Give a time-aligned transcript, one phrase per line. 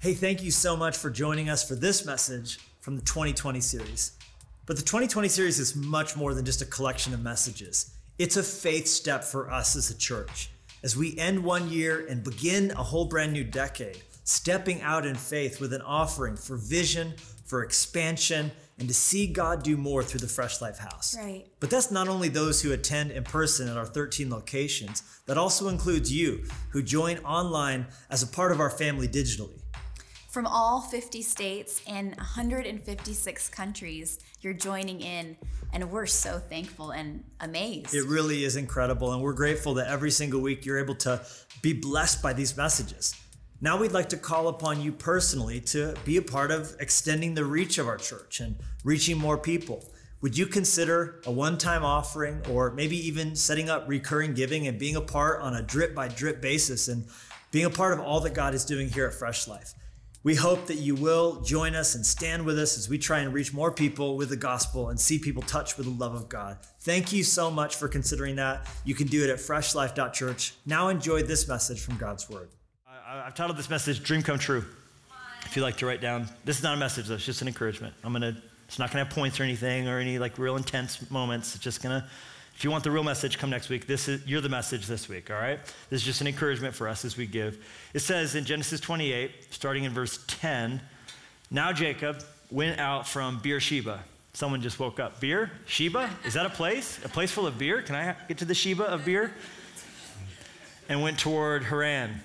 [0.00, 4.12] Hey, thank you so much for joining us for this message from the 2020 series.
[4.64, 7.92] But the 2020 series is much more than just a collection of messages.
[8.18, 10.52] It's a faith step for us as a church.
[10.82, 15.16] As we end one year and begin a whole brand new decade, stepping out in
[15.16, 17.12] faith with an offering for vision,
[17.44, 21.14] for expansion, and to see God do more through the Fresh Life House.
[21.14, 21.44] Right.
[21.60, 25.68] But that's not only those who attend in person at our 13 locations, that also
[25.68, 29.59] includes you who join online as a part of our family digitally.
[30.30, 35.36] From all 50 states and 156 countries, you're joining in,
[35.72, 37.92] and we're so thankful and amazed.
[37.92, 41.20] It really is incredible, and we're grateful that every single week you're able to
[41.62, 43.16] be blessed by these messages.
[43.60, 47.44] Now we'd like to call upon you personally to be a part of extending the
[47.44, 48.54] reach of our church and
[48.84, 49.84] reaching more people.
[50.20, 54.78] Would you consider a one time offering or maybe even setting up recurring giving and
[54.78, 57.06] being a part on a drip by drip basis and
[57.50, 59.74] being a part of all that God is doing here at Fresh Life?
[60.22, 63.32] We hope that you will join us and stand with us as we try and
[63.32, 66.58] reach more people with the gospel and see people touched with the love of God.
[66.80, 68.66] Thank you so much for considering that.
[68.84, 70.54] You can do it at freshlife.church.
[70.66, 72.50] Now enjoy this message from God's Word.
[73.08, 74.62] I've titled this message Dream Come True.
[75.46, 77.48] If you'd like to write down, this is not a message though, it's just an
[77.48, 77.94] encouragement.
[78.04, 78.36] I'm gonna,
[78.68, 81.54] it's not gonna have points or anything or any like real intense moments.
[81.54, 82.06] It's just gonna,
[82.54, 83.86] if you want the real message, come next week.
[83.86, 85.58] This is, you're the message this week, all right?
[85.88, 87.64] This is just an encouragement for us as we give.
[87.94, 90.80] It says in Genesis 28, starting in verse 10,
[91.50, 94.04] now Jacob went out from Beersheba.
[94.32, 95.20] Someone just woke up.
[95.20, 95.50] Beer?
[95.66, 96.10] Sheba?
[96.24, 97.00] Is that a place?
[97.04, 97.82] A place full of beer?
[97.82, 99.32] Can I get to the Sheba of beer?
[100.88, 102.20] And went toward Haran.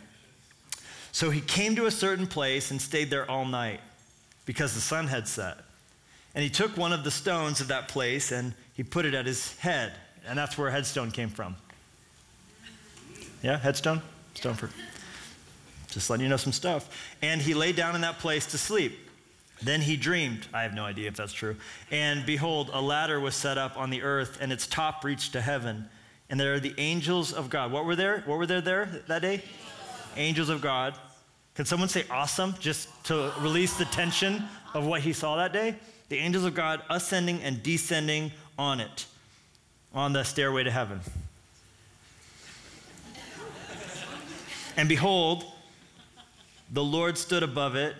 [1.11, 3.79] So he came to a certain place and stayed there all night
[4.45, 5.57] because the sun had set.
[6.35, 9.25] And he took one of the stones of that place and he put it at
[9.25, 9.93] his head.
[10.27, 11.55] And that's where headstone came from.
[13.41, 14.01] Yeah, headstone?
[14.33, 14.69] Stone for.
[15.89, 17.13] Just letting you know some stuff.
[17.21, 18.97] And he lay down in that place to sleep.
[19.61, 21.55] Then he dreamed, I have no idea if that's true.
[21.89, 25.41] And behold, a ladder was set up on the earth, and its top reached to
[25.41, 25.87] heaven.
[26.29, 27.71] And there are the angels of God.
[27.71, 28.21] What were there?
[28.25, 29.41] What were there there that day?
[30.17, 30.95] Angels of God.
[31.53, 35.75] Can someone say awesome just to release the tension of what he saw that day?
[36.09, 39.05] The angels of God ascending and descending on it
[39.95, 40.99] on the stairway to heaven.
[44.77, 45.45] And behold,
[46.71, 47.95] the Lord stood above it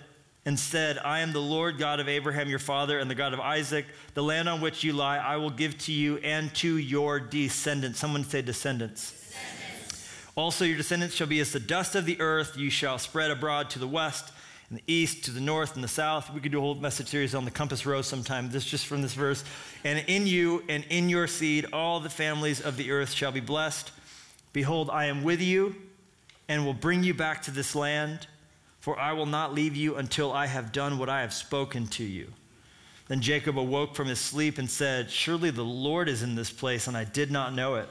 [0.46, 3.40] and said, I am the Lord God of Abraham your father and the God of
[3.40, 3.86] Isaac.
[4.14, 8.00] The land on which you lie, I will give to you and to your descendants.
[8.00, 9.12] Someone say descendants.
[9.12, 10.12] descendants.
[10.36, 12.58] Also, your descendants shall be as the dust of the earth.
[12.58, 14.34] You shall spread abroad to the west
[14.70, 16.34] and the east, to the north and the south.
[16.34, 18.50] We could do a whole message series on the compass rose sometime.
[18.50, 19.44] This just from this verse.
[19.84, 23.42] And in you and in your seed, all the families of the earth shall be
[23.42, 23.92] blessed.
[24.54, 25.76] Behold, I am with you
[26.48, 28.28] and will bring you back to this land,
[28.80, 32.04] for I will not leave you until I have done what I have spoken to
[32.04, 32.32] you.
[33.08, 36.88] Then Jacob awoke from his sleep and said, Surely the Lord is in this place,
[36.88, 37.90] and I did not know it.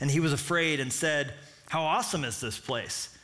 [0.00, 1.34] And he was afraid and said,
[1.68, 3.15] How awesome is this place!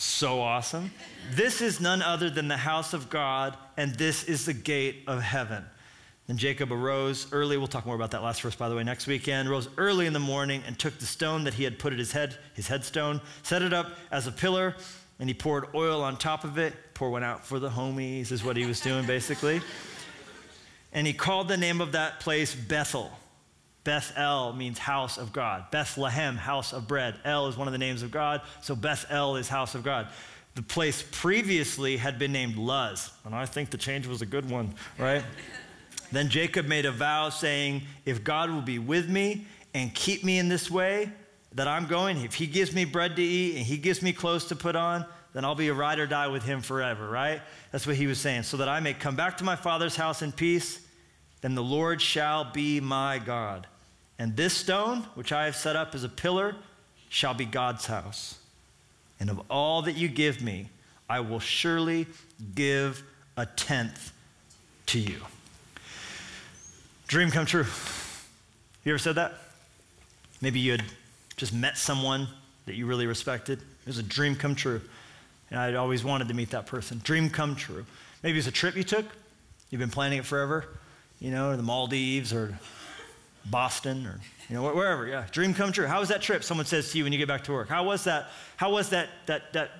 [0.00, 0.92] So awesome.
[1.32, 5.20] This is none other than the house of God, and this is the gate of
[5.20, 5.64] heaven.
[6.28, 7.56] Then Jacob arose early.
[7.56, 9.50] We'll talk more about that last verse, by the way, next weekend.
[9.50, 12.12] Rose early in the morning and took the stone that he had put at his
[12.12, 14.76] head, his headstone, set it up as a pillar,
[15.18, 16.74] and he poured oil on top of it.
[16.94, 19.60] Pour one out for the homies, is what he was doing, basically.
[20.92, 23.10] And he called the name of that place Bethel
[23.88, 25.70] Bethel means house of God.
[25.70, 27.14] Bethlehem, house of bread.
[27.24, 30.08] El is one of the names of God, so Bethel is house of God.
[30.56, 34.50] The place previously had been named Luz, and I think the change was a good
[34.50, 35.22] one, right?
[36.12, 40.38] then Jacob made a vow saying, If God will be with me and keep me
[40.38, 41.10] in this way
[41.52, 44.44] that I'm going, if he gives me bread to eat and he gives me clothes
[44.48, 47.40] to put on, then I'll be a ride or die with him forever, right?
[47.72, 48.42] That's what he was saying.
[48.42, 50.86] So that I may come back to my father's house in peace,
[51.40, 53.66] then the Lord shall be my God.
[54.18, 56.56] And this stone, which I have set up as a pillar,
[57.08, 58.38] shall be God's house.
[59.20, 60.68] And of all that you give me,
[61.08, 62.06] I will surely
[62.54, 63.02] give
[63.36, 64.12] a tenth
[64.86, 65.20] to you.
[67.06, 67.66] Dream come true.
[68.84, 69.34] You ever said that?
[70.40, 70.84] Maybe you had
[71.36, 72.28] just met someone
[72.66, 73.60] that you really respected.
[73.60, 74.80] It was a dream come true.
[75.50, 77.00] And I'd always wanted to meet that person.
[77.02, 77.86] Dream come true.
[78.22, 79.06] Maybe it's a trip you took.
[79.70, 80.66] You've been planning it forever,
[81.20, 82.58] you know, the Maldives or
[83.50, 85.06] Boston or you know wherever.
[85.06, 85.86] Yeah, dream come true.
[85.86, 86.44] How was that trip?
[86.44, 87.68] Someone says to you when you get back to work.
[87.68, 88.28] How was that?
[88.56, 89.70] How was that that that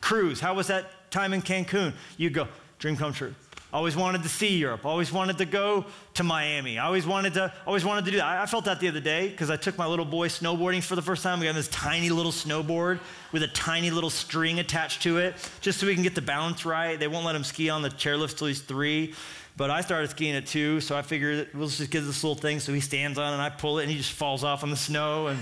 [0.00, 0.40] cruise?
[0.40, 1.92] How was that time in Cancun?
[2.16, 2.48] You go,
[2.78, 3.34] dream come true.
[3.74, 4.86] Always wanted to see Europe.
[4.86, 5.84] Always wanted to go
[6.14, 6.78] to Miami.
[6.78, 8.24] I always wanted to, always wanted to do that.
[8.24, 10.94] I, I felt that the other day because I took my little boy snowboarding for
[10.94, 11.40] the first time.
[11.40, 13.00] We got this tiny little snowboard
[13.32, 16.64] with a tiny little string attached to it, just so we can get the balance
[16.64, 17.00] right.
[17.00, 19.12] They won't let him ski on the chairlift till he's three.
[19.56, 22.58] But I started skiing at two, so I figured we'll just get this little thing.
[22.58, 24.70] So he stands on it, and I pull it, and he just falls off on
[24.70, 25.28] the snow.
[25.28, 25.38] And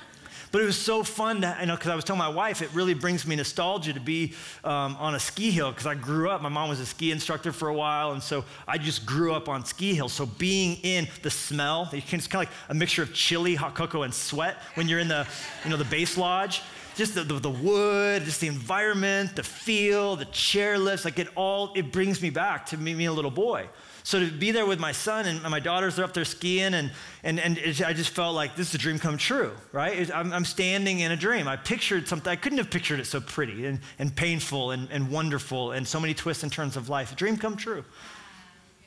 [0.52, 2.72] but it was so fun, to, you know, because I was telling my wife, it
[2.74, 6.42] really brings me nostalgia to be um, on a ski hill because I grew up.
[6.42, 9.48] My mom was a ski instructor for a while, and so I just grew up
[9.48, 10.12] on ski hills.
[10.12, 14.02] So being in the smell, it's kind of like a mixture of chili, hot cocoa,
[14.04, 15.26] and sweat when you're in the,
[15.64, 16.62] you know, the base lodge
[16.96, 21.72] just the, the, the, wood, just the environment, the feel, the chairlifts, like it all,
[21.76, 23.68] it brings me back to me, me a little boy.
[24.02, 26.90] So to be there with my son and my daughters they're up there skiing, and,
[27.22, 30.10] and, and it, I just felt like this is a dream come true, right?
[30.10, 31.46] I'm, I'm, standing in a dream.
[31.46, 35.10] I pictured something, I couldn't have pictured it so pretty and, and painful and, and
[35.10, 37.12] wonderful and so many twists and turns of life.
[37.12, 37.84] A dream come true.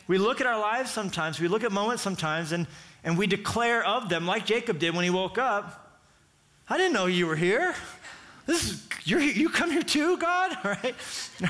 [0.07, 2.65] We look at our lives sometimes, we look at moments sometimes, and,
[3.03, 5.85] and we declare of them, like Jacob did when he woke up,
[6.71, 7.75] I didn't know you were here.
[8.49, 9.19] This is, you.
[9.19, 10.57] You come here too, God?
[10.63, 10.95] Right?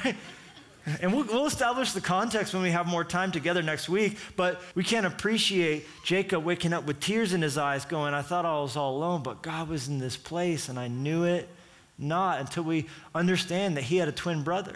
[0.03, 0.15] right?
[1.01, 4.61] And we'll, we'll, establish the context when we have more time together next week, but
[4.75, 8.59] we can't appreciate Jacob waking up with tears in his eyes, going, I thought I
[8.59, 11.47] was all alone, but God was in this place and I knew it
[11.97, 14.75] not until we understand that he had a twin brother.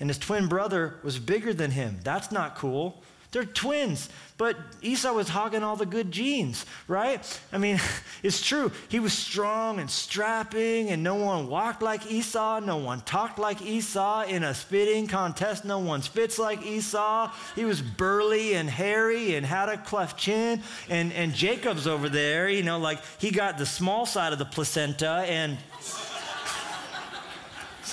[0.00, 1.98] And his twin brother was bigger than him.
[2.02, 3.02] That's not cool.
[3.30, 4.08] They're twins,
[4.38, 7.40] but Esau was hogging all the good genes, right?
[7.52, 7.78] I mean,
[8.22, 8.72] it's true.
[8.88, 12.60] He was strong and strapping, and no one walked like Esau.
[12.60, 14.22] No one talked like Esau.
[14.22, 17.30] In a spitting contest, no one spits like Esau.
[17.54, 20.62] He was burly and hairy and had a cleft chin.
[20.88, 24.46] And, and Jacob's over there, you know, like he got the small side of the
[24.46, 25.58] placenta and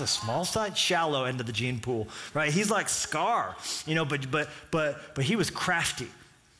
[0.01, 2.51] it's a small side, shallow end of the gene pool, right?
[2.51, 3.55] He's like Scar,
[3.85, 6.07] you know, but but but but he was crafty,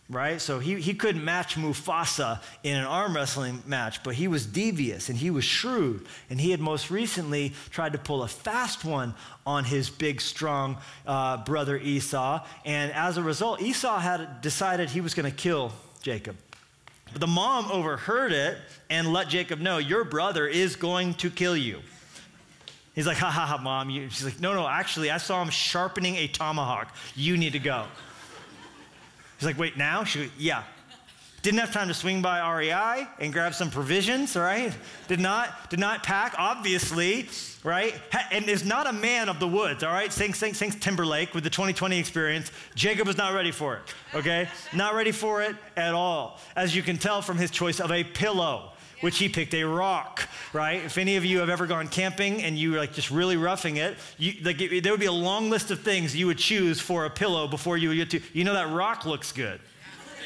[0.10, 0.40] right?
[0.40, 5.10] So he, he couldn't match Mufasa in an arm wrestling match, but he was devious
[5.10, 6.06] and he was shrewd.
[6.30, 9.14] And he had most recently tried to pull a fast one
[9.46, 12.42] on his big, strong uh, brother Esau.
[12.64, 16.38] And as a result, Esau had decided he was going to kill Jacob.
[17.12, 18.58] But the mom overheard it
[18.90, 21.82] and let Jacob know, Your brother is going to kill you.
[22.96, 23.90] He's like, ha ha ha, mom.
[23.90, 26.96] You, she's like, no, no, actually, I saw him sharpening a tomahawk.
[27.14, 27.86] You need to go.
[29.38, 30.06] He's like, wait, now?
[30.06, 30.64] She, yeah.
[31.42, 34.74] Didn't have time to swing by REI and grab some provisions, right?
[35.08, 37.28] Did not, did not pack, obviously,
[37.64, 37.94] right?
[38.32, 40.12] And is not a man of the woods, all right?
[40.12, 42.52] Thanks, thanks, thanks Timberlake with the 2020 experience.
[42.74, 43.82] Jacob was not ready for it,
[44.16, 44.50] okay?
[44.74, 48.04] Not ready for it at all, as you can tell from his choice of a
[48.04, 48.72] pillow
[49.02, 50.84] which he picked a rock, right?
[50.84, 53.78] If any of you have ever gone camping and you were like just really roughing
[53.78, 57.06] it, you, like there would be a long list of things you would choose for
[57.06, 59.60] a pillow before you would get to, you know, that rock looks good.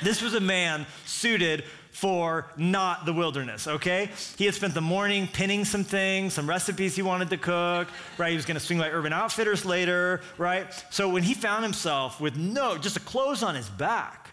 [0.01, 4.09] This was a man suited for not the wilderness, okay?
[4.37, 8.29] He had spent the morning pinning some things, some recipes he wanted to cook, right?
[8.29, 10.71] He was gonna swing by Urban Outfitters later, right?
[10.91, 14.29] So when he found himself with no, just a clothes on his back,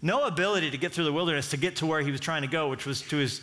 [0.00, 2.48] no ability to get through the wilderness to get to where he was trying to
[2.48, 3.40] go, which was to his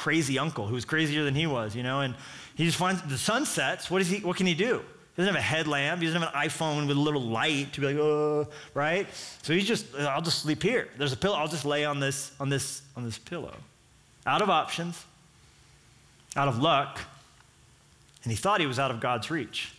[0.00, 2.14] crazy uncle who was crazier than he was, you know, and
[2.54, 3.90] he just finds the sun sets.
[3.90, 4.78] What, is he, what can he do?
[5.14, 6.00] He doesn't have a headlamp.
[6.00, 9.06] He doesn't have an iPhone with a little light to be like, oh, right?
[9.42, 10.88] So he's just, uh, I'll just sleep here.
[10.96, 11.36] There's a pillow.
[11.36, 13.54] I'll just lay on this, on this, on this pillow.
[14.24, 15.04] Out of options,
[16.34, 16.98] out of luck,
[18.22, 19.74] and he thought he was out of God's reach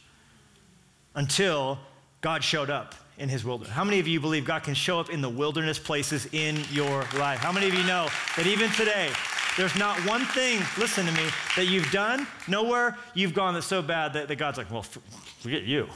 [1.15, 1.79] until
[2.21, 3.73] God showed up in his wilderness.
[3.73, 7.05] How many of you believe God can show up in the wilderness places in your
[7.17, 7.39] life?
[7.39, 9.09] How many of you know that even today,
[9.57, 13.81] there's not one thing, listen to me, that you've done, nowhere you've gone that's so
[13.81, 15.87] bad that, that God's like, well, forget you.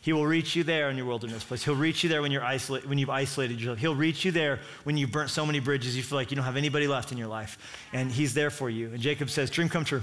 [0.00, 1.64] He will reach you there in your wilderness place.
[1.64, 3.78] He'll reach you there when you're isolated, when you've isolated yourself.
[3.78, 6.44] He'll reach you there when you've burnt so many bridges you feel like you don't
[6.44, 7.58] have anybody left in your life.
[7.92, 8.88] And he's there for you.
[8.92, 10.02] And Jacob says, Dream come true.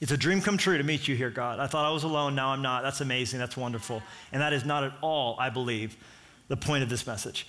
[0.00, 1.58] It's a dream come true to meet you here, God.
[1.58, 2.82] I thought I was alone, now I'm not.
[2.82, 3.40] That's amazing.
[3.40, 4.02] That's wonderful.
[4.30, 5.96] And that is not at all, I believe,
[6.46, 7.46] the point of this message.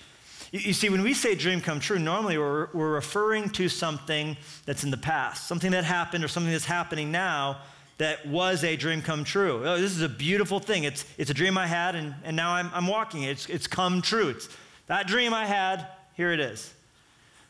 [0.50, 4.36] You, you, see, when we say dream come true, normally we're, we're referring to something
[4.66, 7.60] that's in the past, something that happened or something that's happening now
[7.98, 9.62] that was a dream come true.
[9.66, 10.84] Oh, this is a beautiful thing.
[10.84, 13.32] It's, it's a dream I had, and, and now I'm, I'm walking it.
[13.32, 14.30] It's, it's come true.
[14.30, 14.48] It's
[14.86, 16.72] that dream I had, here it is.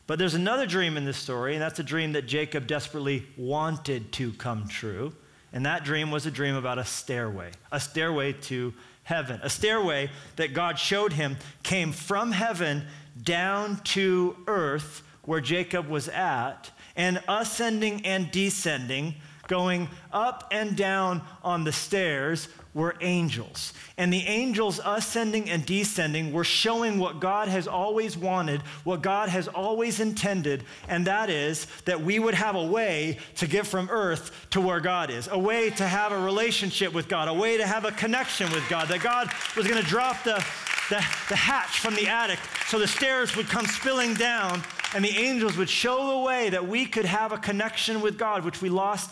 [0.07, 4.11] But there's another dream in this story, and that's a dream that Jacob desperately wanted
[4.13, 5.13] to come true.
[5.53, 8.73] And that dream was a dream about a stairway, a stairway to
[9.11, 9.41] heaven.
[9.43, 12.85] A stairway that God showed him came from heaven
[13.21, 19.15] down to earth where Jacob was at, and ascending and descending
[19.47, 23.73] going up and down on the stairs were angels.
[23.97, 29.29] And the angels ascending and descending were showing what God has always wanted, what God
[29.29, 33.89] has always intended, and that is that we would have a way to get from
[33.89, 37.57] earth to where God is, a way to have a relationship with God, a way
[37.57, 40.43] to have a connection with God, that God was going to drop the,
[40.89, 44.63] the, the hatch from the attic so the stairs would come spilling down
[44.93, 48.43] and the angels would show the way that we could have a connection with God,
[48.45, 49.09] which we lost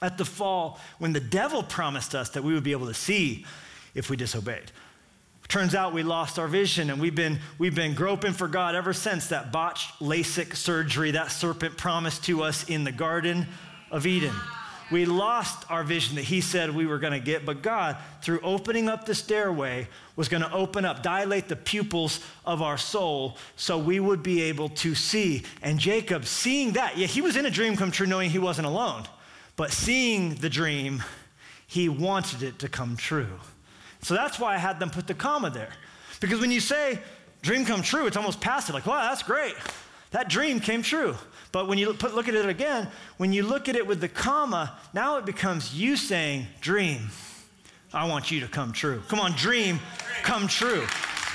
[0.00, 3.44] at the fall when the devil promised us that we would be able to see
[3.94, 4.70] if we disobeyed.
[5.48, 8.92] Turns out we lost our vision and we've been, we've been groping for God ever
[8.92, 13.46] since that botched LASIK surgery that serpent promised to us in the Garden
[13.90, 14.34] of Eden.
[14.90, 18.40] We lost our vision that He said we were going to get, but God, through
[18.40, 23.36] opening up the stairway, was going to open up, dilate the pupils of our soul
[23.56, 25.44] so we would be able to see.
[25.62, 28.66] And Jacob, seeing that, yeah, he was in a dream come true knowing he wasn't
[28.66, 29.04] alone.
[29.58, 31.02] But seeing the dream,
[31.66, 33.40] he wanted it to come true.
[34.02, 35.72] So that's why I had them put the comma there.
[36.20, 37.00] Because when you say
[37.42, 39.56] dream come true, it's almost passive, like, wow, that's great.
[40.12, 41.16] That dream came true.
[41.50, 44.08] But when you put, look at it again, when you look at it with the
[44.08, 47.08] comma, now it becomes you saying, dream,
[47.92, 49.02] I want you to come true.
[49.08, 49.80] Come on, dream,
[50.22, 50.86] come true.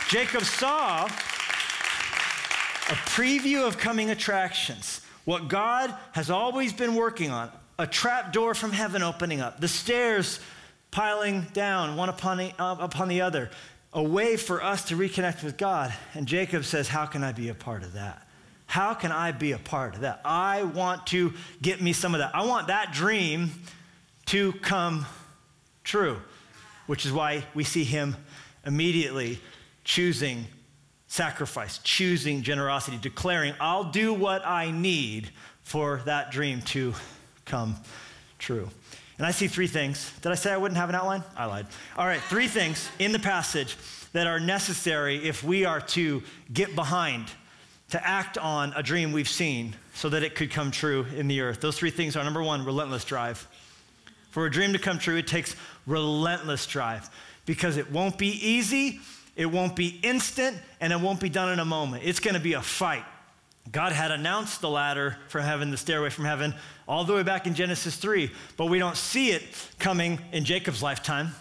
[0.08, 7.88] Jacob saw a preview of coming attractions, what God has always been working on a
[7.88, 10.40] trap door from heaven opening up, the stairs
[10.92, 13.50] piling down one upon the, uh, upon the other,
[13.94, 15.94] a way for us to reconnect with God.
[16.14, 18.28] And Jacob says, How can I be a part of that?
[18.66, 20.22] How can I be a part of that?
[20.26, 22.36] I want to get me some of that.
[22.36, 23.52] I want that dream
[24.28, 25.06] to come
[25.84, 26.20] true,
[26.88, 28.16] which is why we see him
[28.66, 29.40] immediately
[29.84, 30.46] choosing
[31.08, 35.30] sacrifice, choosing generosity, declaring, I'll do what I need
[35.62, 36.94] for that dream to
[37.46, 37.76] come
[38.40, 38.70] true.
[39.18, 40.12] And I see three things.
[40.22, 41.24] Did I say I wouldn't have an outline?
[41.38, 41.68] I lied.
[41.98, 43.78] All right, three things in the passage
[44.14, 47.28] that are necessary if we are to get behind,
[47.92, 51.42] to act on a dream we've seen so that it could come true in the
[51.42, 51.62] earth.
[51.62, 53.48] Those three things are number one, relentless drive.
[54.32, 57.10] For a dream to come true, it takes relentless drive
[57.46, 59.00] because it won't be easy,
[59.36, 62.04] it won't be instant, and it won't be done in a moment.
[62.06, 63.04] It's going to be a fight.
[63.72, 66.54] God had announced the ladder from heaven, the stairway from heaven,
[66.88, 69.44] all the way back in Genesis 3, but we don't see it
[69.80, 71.32] coming in Jacob's lifetime.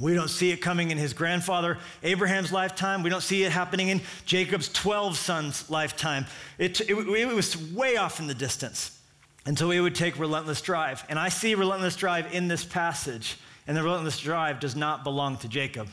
[0.00, 3.02] We don't see it coming in his grandfather Abraham's lifetime.
[3.02, 6.24] We don't see it happening in Jacob's 12 sons' lifetime.
[6.56, 8.98] It, it, it was way off in the distance.
[9.44, 11.04] And so it would take relentless drive.
[11.08, 13.36] And I see relentless drive in this passage.
[13.66, 15.88] And the relentless drive does not belong to Jacob,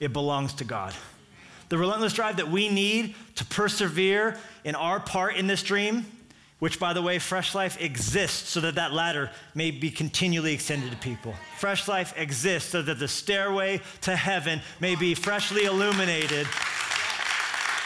[0.00, 0.92] it belongs to God.
[1.68, 6.04] The relentless drive that we need to persevere in our part in this dream,
[6.62, 10.92] which, by the way, Fresh Life exists so that that ladder may be continually extended
[10.92, 11.34] to people.
[11.58, 16.46] Fresh Life exists so that the stairway to heaven may be freshly illuminated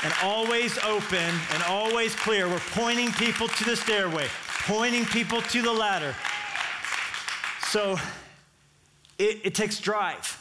[0.03, 2.51] and always open and always clear.
[2.51, 4.27] We're pointing people to the stairway,
[4.67, 6.15] pointing people to the ladder.
[7.69, 7.97] So
[9.19, 10.39] it, it takes drive.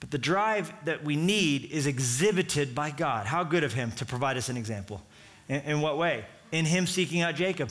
[0.00, 3.24] But the drive that we need is exhibited by God.
[3.24, 5.00] How good of Him to provide us an example.
[5.48, 6.26] In, in, what way?
[6.52, 7.70] In Him seeking out Jacob.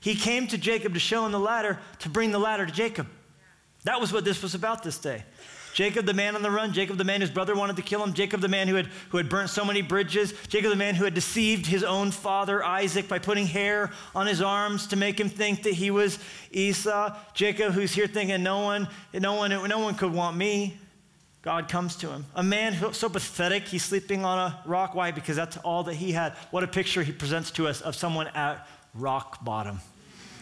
[0.00, 3.08] He came to Jacob to show him the ladder, to bring the ladder to Jacob.
[3.84, 5.24] That was what this was about this day.
[5.74, 8.12] Jacob, the man on the run, Jacob, the man whose brother wanted to kill him,
[8.12, 11.04] Jacob, the man who had, who had burnt so many bridges, Jacob, the man who
[11.04, 15.28] had deceived his own father, Isaac, by putting hair on his arms to make him
[15.28, 16.18] think that he was
[16.50, 20.78] Esau, Jacob, who's here thinking, no one, no one, no one could want me.
[21.48, 22.26] God comes to him.
[22.34, 24.94] A man who, so pathetic, he's sleeping on a rock.
[24.94, 25.12] Why?
[25.12, 26.34] Because that's all that he had.
[26.50, 29.80] What a picture he presents to us of someone at rock bottom.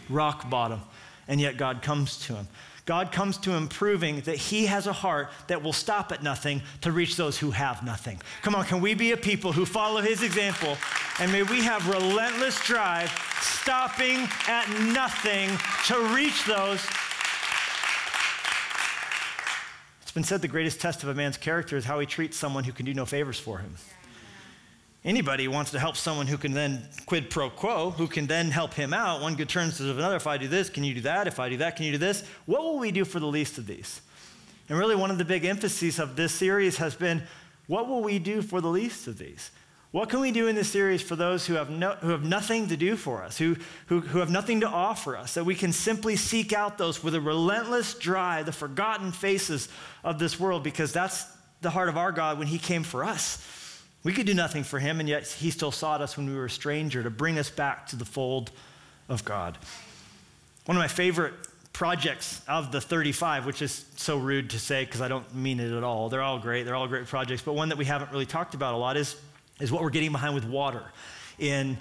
[0.09, 0.81] Rock bottom.
[1.29, 2.49] And yet God comes to him.
[2.83, 6.61] God comes to him proving that he has a heart that will stop at nothing
[6.81, 8.21] to reach those who have nothing.
[8.41, 10.75] Come on, can we be a people who follow his example?
[11.21, 13.09] And may we have relentless drive,
[13.39, 15.51] stopping at nothing
[15.85, 16.85] to reach those
[20.17, 22.71] been said the greatest test of a man's character is how he treats someone who
[22.71, 23.75] can do no favors for him.
[25.05, 28.73] Anybody wants to help someone who can then quid pro quo, who can then help
[28.73, 29.21] him out.
[29.21, 30.15] One good turn to another.
[30.15, 31.27] If I do this, can you do that?
[31.27, 32.23] If I do that, can you do this?
[32.47, 34.01] What will we do for the least of these?
[34.69, 37.21] And really, one of the big emphases of this series has been
[37.67, 39.51] what will we do for the least of these?
[39.91, 42.67] What can we do in this series for those who have, no, who have nothing
[42.67, 45.71] to do for us, who, who, who have nothing to offer us, that we can
[45.71, 49.69] simply seek out those with a relentless drive, the forgotten faces
[50.03, 51.25] of this world, because that's
[51.61, 53.43] the heart of our God when He came for us.
[54.03, 56.45] We could do nothing for Him, and yet He still sought us when we were
[56.45, 58.51] a stranger to bring us back to the fold
[59.07, 59.57] of God.
[60.65, 61.33] One of my favorite
[61.71, 65.71] projects of the 35, which is so rude to say because I don't mean it
[65.71, 66.09] at all.
[66.09, 66.63] They're all great.
[66.63, 67.41] They're all great projects.
[67.41, 69.15] But one that we haven't really talked about a lot is,
[69.59, 70.83] is what we're getting behind with water
[71.39, 71.77] in,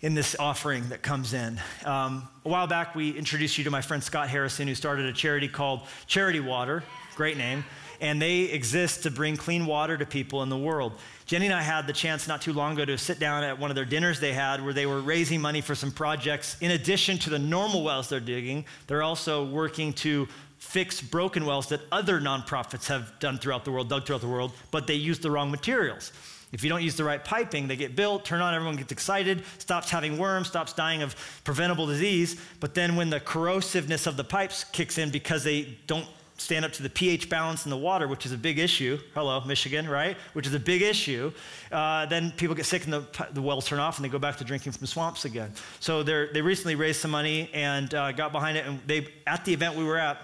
[0.00, 1.60] in this offering that comes in.
[1.84, 5.12] Um, a while back, we introduced you to my friend Scott Harrison, who started a
[5.12, 6.82] charity called Charity Water.
[7.16, 7.64] Great name.
[8.00, 10.92] And they exist to bring clean water to people in the world.
[11.26, 13.70] Jenny and I had the chance not too long ago to sit down at one
[13.70, 16.56] of their dinners they had where they were raising money for some projects.
[16.60, 20.28] In addition to the normal wells they're digging, they're also working to
[20.58, 24.52] fix broken wells that other nonprofits have done throughout the world, dug throughout the world,
[24.70, 26.12] but they use the wrong materials.
[26.54, 29.42] If you don't use the right piping, they get built, turn on, everyone gets excited,
[29.58, 32.40] stops having worms, stops dying of preventable disease.
[32.60, 36.06] But then when the corrosiveness of the pipes kicks in because they don't
[36.38, 39.00] stand up to the pH balance in the water, which is a big issue.
[39.14, 40.16] Hello, Michigan, right?
[40.32, 41.32] Which is a big issue.
[41.72, 44.36] Uh, then people get sick and the, the wells turn off and they go back
[44.36, 45.52] to drinking from swamps again.
[45.80, 48.64] So they recently raised some money and uh, got behind it.
[48.64, 50.18] And they, at the event we were at,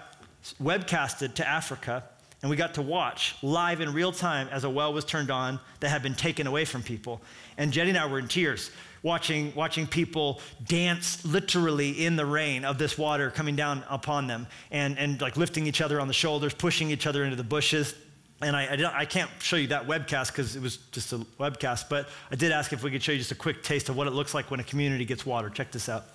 [0.61, 2.03] webcasted to Africa.
[2.41, 5.59] And we got to watch live in real time as a well was turned on
[5.79, 7.21] that had been taken away from people.
[7.57, 8.71] And Jenny and I were in tears
[9.03, 14.47] watching, watching people dance literally in the rain of this water coming down upon them
[14.71, 17.93] and, and like lifting each other on the shoulders, pushing each other into the bushes.
[18.41, 21.89] And I, I, I can't show you that webcast because it was just a webcast,
[21.89, 24.07] but I did ask if we could show you just a quick taste of what
[24.07, 25.51] it looks like when a community gets water.
[25.51, 26.05] Check this out.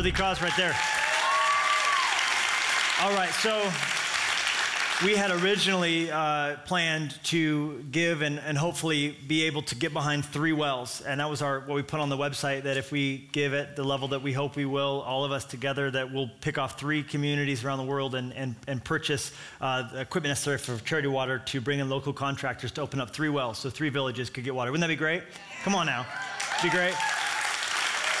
[0.00, 0.74] Worthy cause right there.
[3.02, 3.70] All right, so
[5.04, 10.24] we had originally uh, planned to give and, and hopefully be able to get behind
[10.24, 11.02] three wells.
[11.02, 13.76] And that was our what we put on the website that if we give it
[13.76, 16.80] the level that we hope we will, all of us together, that we'll pick off
[16.80, 21.08] three communities around the world and, and, and purchase uh, the equipment necessary for charity
[21.08, 24.44] water to bring in local contractors to open up three wells so three villages could
[24.44, 24.70] get water.
[24.70, 25.24] Wouldn't that be great?
[25.62, 26.06] Come on now.
[26.62, 26.94] Be great.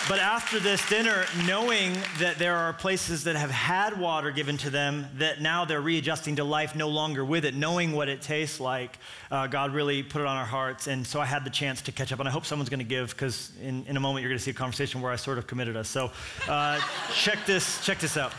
[0.08, 4.70] But after this dinner, knowing that there are places that have had water given to
[4.70, 8.58] them, that now they're readjusting to life no longer with it, knowing what it tastes
[8.58, 8.98] like,
[9.30, 10.88] uh, God really put it on our hearts.
[10.88, 12.18] And so I had the chance to catch up.
[12.18, 14.44] And I hope someone's going to give, because in, in a moment you're going to
[14.44, 15.88] see a conversation where I sort of committed us.
[15.88, 16.10] So
[16.48, 16.80] uh,
[17.14, 18.32] check, this, check this out.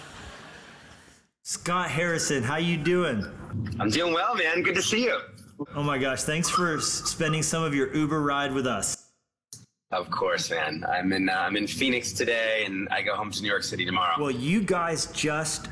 [1.44, 3.26] Scott Harrison, how you doing?
[3.80, 4.62] I'm doing well, man.
[4.62, 5.20] Good to see you.
[5.76, 9.11] Oh my gosh, thanks for spending some of your Uber ride with us.
[9.92, 10.86] Of course, man.
[10.88, 13.86] I'm in uh, I'm in Phoenix today, and I go home to New York City
[13.86, 14.16] tomorrow.
[14.20, 15.68] Well, you guys just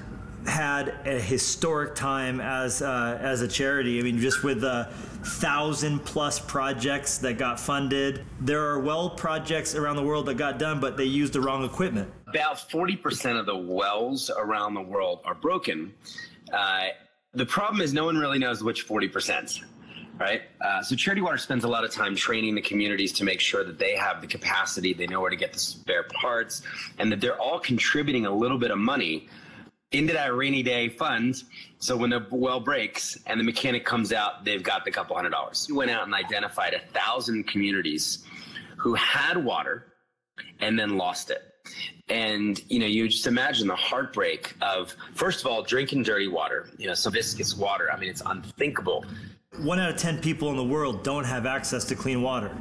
[0.46, 3.98] had a historic time as uh, as a charity.
[4.00, 4.90] I mean, just with the
[5.24, 8.26] thousand plus projects that got funded.
[8.42, 11.64] There are well projects around the world that got done, but they used the wrong
[11.64, 12.12] equipment.
[12.28, 15.94] About 40% of the wells around the world are broken.
[16.54, 16.88] Uh,
[17.34, 19.64] the problem is no one really knows which 40%
[20.20, 20.42] right?
[20.62, 23.64] Uh, so Charity Water spends a lot of time training the communities to make sure
[23.64, 26.62] that they have the capacity, they know where to get the spare parts,
[26.98, 29.28] and that they're all contributing a little bit of money
[29.92, 31.44] into that rainy day fund.
[31.80, 35.32] So when the well breaks and the mechanic comes out, they've got the couple hundred
[35.32, 35.68] dollars.
[35.70, 38.26] We went out and identified a thousand communities
[38.78, 39.94] who had water
[40.60, 41.44] and then lost it.
[42.10, 46.70] And you know, you just imagine the heartbreak of first of all drinking dirty water,
[46.78, 47.92] you know, so viscous water.
[47.92, 49.06] I mean, it's unthinkable
[49.58, 52.56] one out of 10 people in the world don't have access to clean water.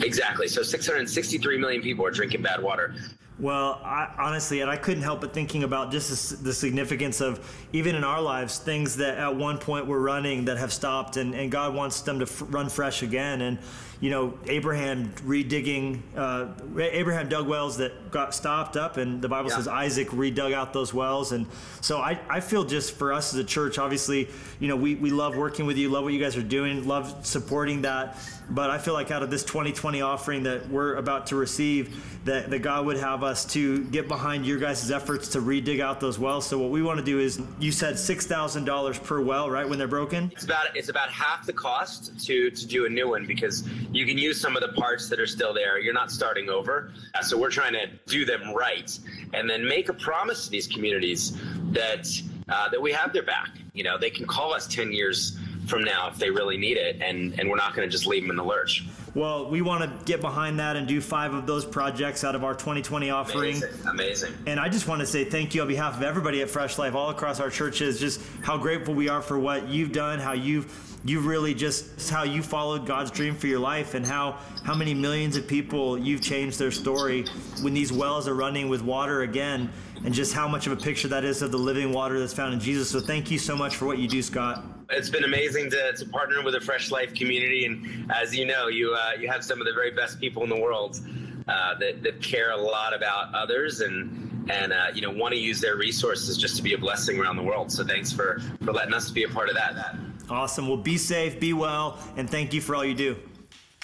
[0.00, 0.48] Exactly.
[0.48, 2.94] So 663 million people are drinking bad water.
[3.38, 7.96] Well, I, honestly, and I couldn't help but thinking about just the significance of even
[7.96, 11.50] in our lives, things that at one point were running that have stopped, and, and
[11.50, 13.40] God wants them to f- run fresh again.
[13.40, 13.58] And
[14.02, 19.48] you know, Abraham redigging, uh, Abraham dug wells that got stopped up, and the Bible
[19.48, 19.56] yeah.
[19.56, 21.30] says Isaac redug out those wells.
[21.30, 21.46] And
[21.80, 25.10] so I, I feel just for us as a church, obviously, you know, we, we
[25.10, 28.18] love working with you, love what you guys are doing, love supporting that.
[28.50, 32.50] But I feel like out of this 2020 offering that we're about to receive, that,
[32.50, 36.18] that God would have us to get behind your guys' efforts to redig out those
[36.18, 36.46] wells.
[36.46, 39.88] So what we want to do is, you said $6,000 per well, right, when they're
[39.88, 40.30] broken?
[40.32, 44.06] It's about, it's about half the cost to, to do a new one because you
[44.06, 45.78] can use some of the parts that are still there.
[45.78, 46.92] You're not starting over.
[47.14, 48.98] Uh, so we're trying to do them right
[49.34, 51.38] and then make a promise to these communities
[51.72, 52.08] that
[52.48, 53.50] uh, that we have their back.
[53.72, 57.00] You know, they can call us 10 years from now if they really need it,
[57.00, 58.84] and, and we're not going to just leave them in the lurch.
[59.14, 62.44] Well, we want to get behind that and do five of those projects out of
[62.44, 63.56] our 2020 offering.
[63.56, 63.86] Amazing.
[63.86, 64.34] Amazing.
[64.46, 66.94] And I just want to say thank you on behalf of everybody at Fresh Life,
[66.94, 70.91] all across our churches, just how grateful we are for what you've done, how you've
[71.04, 74.94] you really just how you followed God's dream for your life and how how many
[74.94, 77.24] millions of people you've changed their story
[77.60, 79.70] when these wells are running with water again
[80.04, 82.54] and just how much of a picture that is of the living water that's found
[82.54, 82.90] in Jesus.
[82.90, 84.64] So thank you so much for what you do, Scott.
[84.90, 88.68] It's been amazing to, to partner with a Fresh Life community, and as you know,
[88.68, 91.00] you uh, you have some of the very best people in the world
[91.48, 95.40] uh, that that care a lot about others and and uh, you know want to
[95.40, 97.72] use their resources just to be a blessing around the world.
[97.72, 99.74] So thanks for for letting us be a part of that.
[99.76, 99.96] that.
[100.32, 100.66] Awesome.
[100.66, 103.16] Well, be safe, be well, and thank you for all you do.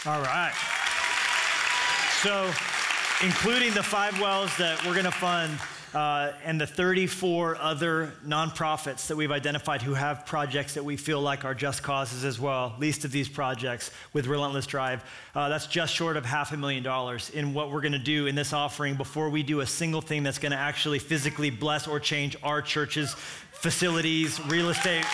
[0.07, 0.55] All right.
[2.23, 2.51] So,
[3.23, 5.59] including the five wells that we're going to fund
[5.95, 11.21] uh, and the 34 other nonprofits that we've identified who have projects that we feel
[11.21, 15.05] like are just causes as well, least of these projects with Relentless Drive.
[15.35, 18.27] Uh, that's just short of half a million dollars in what we're going to do
[18.27, 21.87] in this offering before we do a single thing that's going to actually physically bless
[21.87, 23.13] or change our churches,
[23.53, 25.05] facilities, real estate,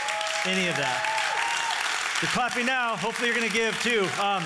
[0.47, 2.19] any of that.
[2.21, 2.97] You're clapping now.
[2.97, 4.09] Hopefully, you're going to give too.
[4.23, 4.43] Um,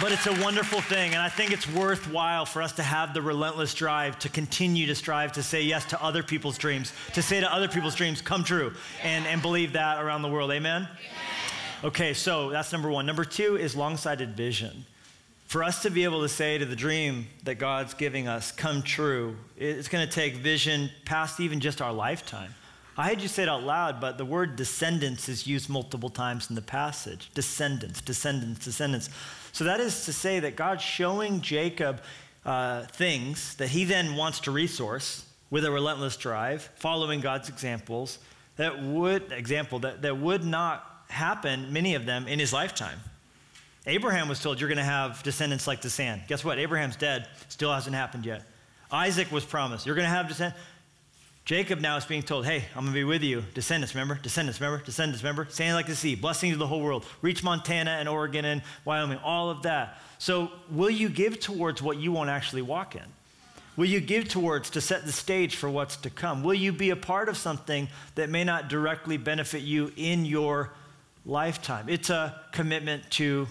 [0.00, 3.22] but it's a wonderful thing, and I think it's worthwhile for us to have the
[3.22, 7.38] relentless drive to continue to strive to say yes to other people's dreams, to say
[7.38, 8.72] to other people's dreams, come true,
[9.04, 10.50] and, and believe that around the world.
[10.50, 10.88] Amen?
[11.84, 13.06] Okay, so that's number one.
[13.06, 14.84] Number two is long sighted vision.
[15.46, 18.82] For us to be able to say to the dream that God's giving us, come
[18.82, 22.52] true, it's going to take vision past even just our lifetime.
[22.96, 26.48] I had you say it out loud, but the word descendants is used multiple times
[26.48, 27.30] in the passage.
[27.34, 29.10] Descendants, descendants, descendants.
[29.52, 32.00] So that is to say that God's showing Jacob
[32.44, 38.18] uh, things that he then wants to resource with a relentless drive, following God's examples
[38.56, 42.98] that would example that, that would not happen, many of them, in his lifetime.
[43.86, 46.22] Abraham was told, You're going to have descendants like the sand.
[46.28, 46.58] Guess what?
[46.58, 47.28] Abraham's dead.
[47.48, 48.44] Still hasn't happened yet.
[48.90, 50.60] Isaac was promised, You're going to have descendants.
[51.44, 53.44] Jacob now is being told, hey, I'm going to be with you.
[53.52, 54.18] Descendants, remember?
[54.22, 54.82] Descendants, remember?
[54.82, 55.46] Descendants, remember?
[55.50, 57.04] Sand like the sea, blessing to the whole world.
[57.20, 60.00] Reach Montana and Oregon and Wyoming, all of that.
[60.18, 63.02] So, will you give towards what you won't actually walk in?
[63.76, 66.42] Will you give towards to set the stage for what's to come?
[66.44, 70.70] Will you be a part of something that may not directly benefit you in your
[71.26, 71.90] lifetime?
[71.90, 73.48] It's a commitment to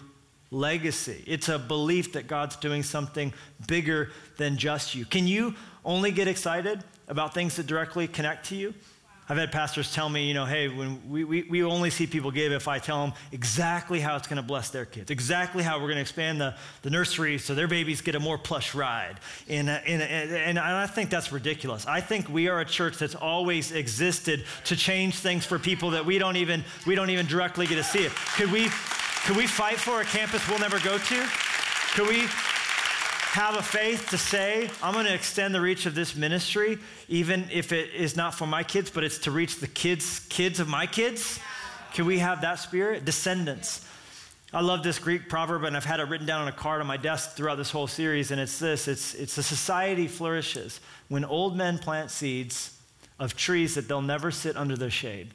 [0.50, 3.34] legacy, it's a belief that God's doing something
[3.68, 5.04] bigger than just you.
[5.04, 8.74] Can you only get excited about things that directly connect to you.
[9.30, 12.32] I've had pastors tell me, you know, hey, when we, we, we only see people
[12.32, 15.78] give if I tell them exactly how it's going to bless their kids, exactly how
[15.78, 19.20] we're going to expand the, the nursery so their babies get a more plush ride.
[19.48, 21.86] Uh, and, and, and, I think that's ridiculous.
[21.86, 26.06] I think we are a church that's always existed to change things for people that
[26.06, 28.12] we don't even, we don't even directly get to see it.
[28.36, 28.70] Could we,
[29.26, 31.30] could we fight for a campus we'll never go to?
[31.94, 32.28] Could we
[33.34, 37.50] have a faith to say, I'm going to extend the reach of this ministry, even
[37.52, 40.68] if it is not for my kids, but it's to reach the kids' kids of
[40.68, 41.40] my kids?
[41.96, 43.06] Can we have that spirit?
[43.06, 43.88] Descendants.
[44.54, 46.86] I love this Greek proverb, and I've had it written down on a card on
[46.86, 51.26] my desk throughout this whole series, and it's this it's, it's a society flourishes when
[51.26, 52.80] old men plant seeds
[53.18, 55.32] of trees that they'll never sit under their shade.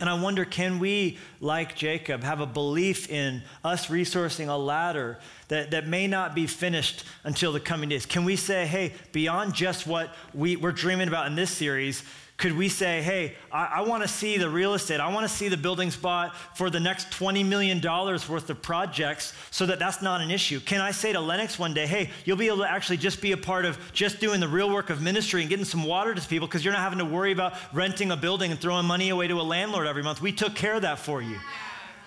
[0.00, 5.18] And I wonder can we, like Jacob, have a belief in us resourcing a ladder
[5.48, 8.06] that, that may not be finished until the coming days?
[8.06, 12.02] Can we say, hey, beyond just what we, we're dreaming about in this series,
[12.40, 14.98] could we say, hey, I, I want to see the real estate.
[14.98, 19.34] I want to see the buildings bought for the next $20 million worth of projects
[19.50, 20.58] so that that's not an issue?
[20.58, 23.32] Can I say to Lennox one day, hey, you'll be able to actually just be
[23.32, 26.28] a part of just doing the real work of ministry and getting some water to
[26.28, 29.28] people because you're not having to worry about renting a building and throwing money away
[29.28, 30.22] to a landlord every month.
[30.22, 31.36] We took care of that for you.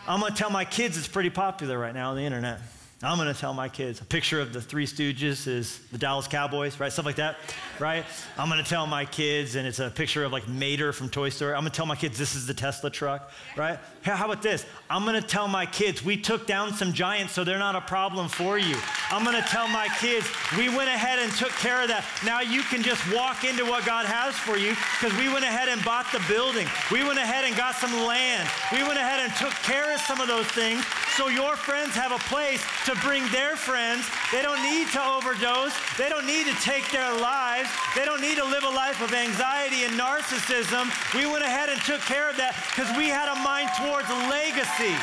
[0.08, 2.60] I'm going to tell my kids it's pretty popular right now on the internet.
[3.04, 4.00] I'm going to tell my kids.
[4.00, 6.90] A picture of the Three Stooges is the Dallas Cowboys, right?
[6.90, 7.36] Stuff like that,
[7.78, 8.06] right?
[8.38, 11.28] I'm going to tell my kids, and it's a picture of like Mater from Toy
[11.28, 11.54] Story.
[11.54, 13.78] I'm going to tell my kids this is the Tesla truck, right?
[14.04, 14.66] How about this?
[14.90, 17.82] I'm going to tell my kids we took down some giants, so they're not a
[17.82, 18.78] problem for you.
[19.12, 20.26] I'm going to tell my kids
[20.58, 22.06] we went ahead and took care of that.
[22.26, 25.68] Now you can just walk into what God has for you because we went ahead
[25.68, 26.68] and bought the building.
[26.90, 28.48] We went ahead and got some land.
[28.72, 32.12] We went ahead and took care of some of those things so your friends have
[32.12, 34.10] a place to bring their friends.
[34.32, 35.74] They don't need to overdose.
[35.98, 37.70] They don't need to take their lives.
[37.96, 40.90] They don't need to live a life of anxiety and narcissism.
[41.14, 44.98] We went ahead and took care of that because we had a mind towards legacy.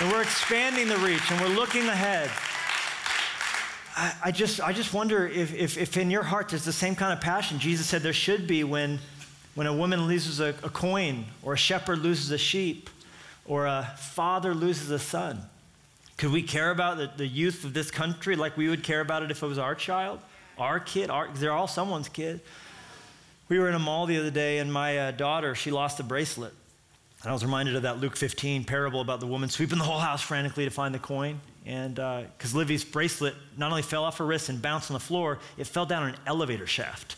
[0.00, 2.28] And we're expanding the reach and we're looking ahead.
[3.96, 6.96] I, I just, I just wonder if, if, if, in your heart there's the same
[6.96, 8.98] kind of passion Jesus said there should be when,
[9.54, 12.90] when a woman loses a, a coin or a shepherd loses a sheep
[13.46, 15.40] or a father loses a son?
[16.16, 19.22] Could we care about the, the youth of this country like we would care about
[19.22, 20.20] it if it was our child,
[20.58, 21.10] our kid?
[21.10, 22.40] Our, they're all someone's kid.
[23.48, 26.02] We were in a mall the other day, and my uh, daughter, she lost a
[26.02, 26.52] bracelet.
[27.22, 29.98] And I was reminded of that Luke 15 parable about the woman sweeping the whole
[29.98, 31.40] house frantically to find the coin.
[31.64, 35.00] And because uh, Livy's bracelet not only fell off her wrist and bounced on the
[35.00, 37.16] floor, it fell down an elevator shaft.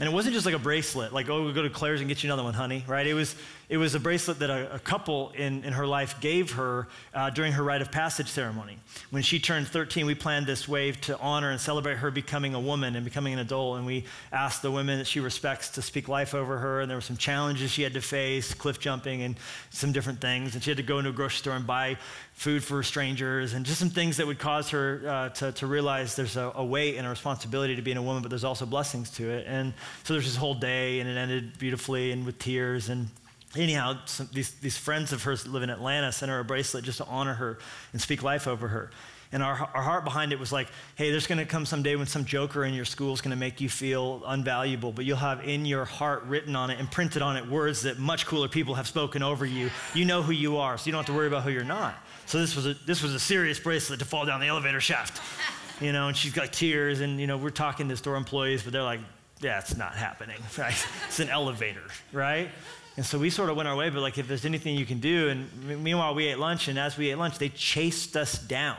[0.00, 2.22] And it wasn't just like a bracelet, like, oh, we'll go to Claire's and get
[2.22, 3.06] you another one, honey, right?
[3.06, 3.36] It was,
[3.68, 7.28] it was a bracelet that a, a couple in, in her life gave her uh,
[7.28, 8.78] during her rite of passage ceremony.
[9.10, 12.60] When she turned 13, we planned this wave to honor and celebrate her becoming a
[12.60, 13.76] woman and becoming an adult.
[13.76, 16.80] And we asked the women that she respects to speak life over her.
[16.80, 19.36] And there were some challenges she had to face, cliff jumping and
[19.68, 20.54] some different things.
[20.54, 21.98] And she had to go into a grocery store and buy
[22.40, 26.16] food for strangers, and just some things that would cause her uh, to, to realize
[26.16, 29.10] there's a, a, weight and a responsibility to being a woman, but there's also blessings
[29.10, 29.44] to it.
[29.46, 29.74] And
[30.04, 32.88] so there's this whole day, and it ended beautifully and with tears.
[32.88, 33.08] And
[33.54, 36.82] anyhow, some, these, these friends of hers that live in Atlanta sent her a bracelet
[36.82, 37.58] just to honor her
[37.92, 38.90] and speak life over her.
[39.32, 41.94] And our, our heart behind it was like, hey, there's going to come some day
[41.94, 45.18] when some joker in your school is going to make you feel unvaluable, but you'll
[45.18, 48.48] have in your heart written on it and printed on it words that much cooler
[48.48, 49.70] people have spoken over you.
[49.94, 51.94] You know who you are, so you don't have to worry about who you're not.
[52.30, 55.20] So this was a, this was a serious bracelet to fall down the elevator shaft,
[55.80, 58.72] you know, and she's got tears and, you know, we're talking to store employees, but
[58.72, 59.00] they're like,
[59.40, 60.86] yeah, it's not happening, right?
[61.08, 62.48] It's an elevator, right?
[62.96, 65.00] And so we sort of went our way, but like if there's anything you can
[65.00, 68.76] do, and meanwhile we ate lunch, and as we ate lunch, they chased us down.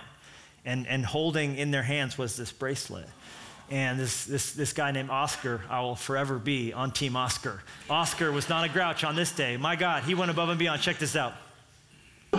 [0.64, 3.10] And, and holding in their hands was this bracelet.
[3.70, 7.62] And this, this, this guy named Oscar, I will forever be on Team Oscar.
[7.90, 9.58] Oscar was not a grouch on this day.
[9.58, 10.82] My God, he went above and beyond.
[10.82, 11.34] Check this out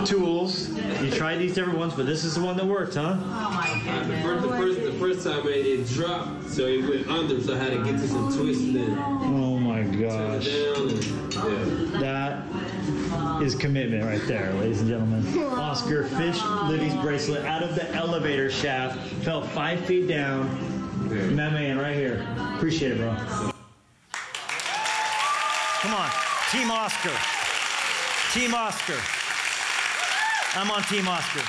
[0.05, 0.69] tools.
[1.01, 3.15] You tried these different ones, but this is the one that worked, huh?
[3.17, 4.25] Oh my goodness.
[4.25, 7.39] Uh, the, first, the, first, the first time it, it dropped, so it went under,
[7.41, 8.97] so I had to get to some twisting in.
[8.97, 10.47] Oh my gosh.
[10.47, 11.03] And,
[11.33, 11.99] yeah.
[11.99, 15.25] That is commitment right there, ladies and gentlemen.
[15.53, 20.49] Oscar fished Livy's bracelet out of the elevator shaft, fell five feet down.
[21.09, 21.27] Yeah.
[21.35, 22.25] that man right here.
[22.55, 23.15] Appreciate it, bro.
[25.81, 26.09] Come on.
[26.51, 27.11] Team Oscar.
[28.31, 29.22] Team Oscar.
[30.55, 31.41] I'm on Team Oscar.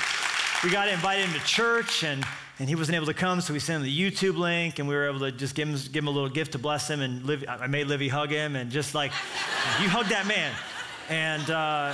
[0.63, 2.25] We got invited him to church, and,
[2.57, 4.95] and he wasn't able to come, so we sent him the YouTube link, and we
[4.95, 7.01] were able to just give him, give him a little gift to bless him.
[7.01, 9.11] And Liv, I made Livy hug him, and just like,
[9.79, 10.51] you hug that man.
[11.09, 11.93] And uh,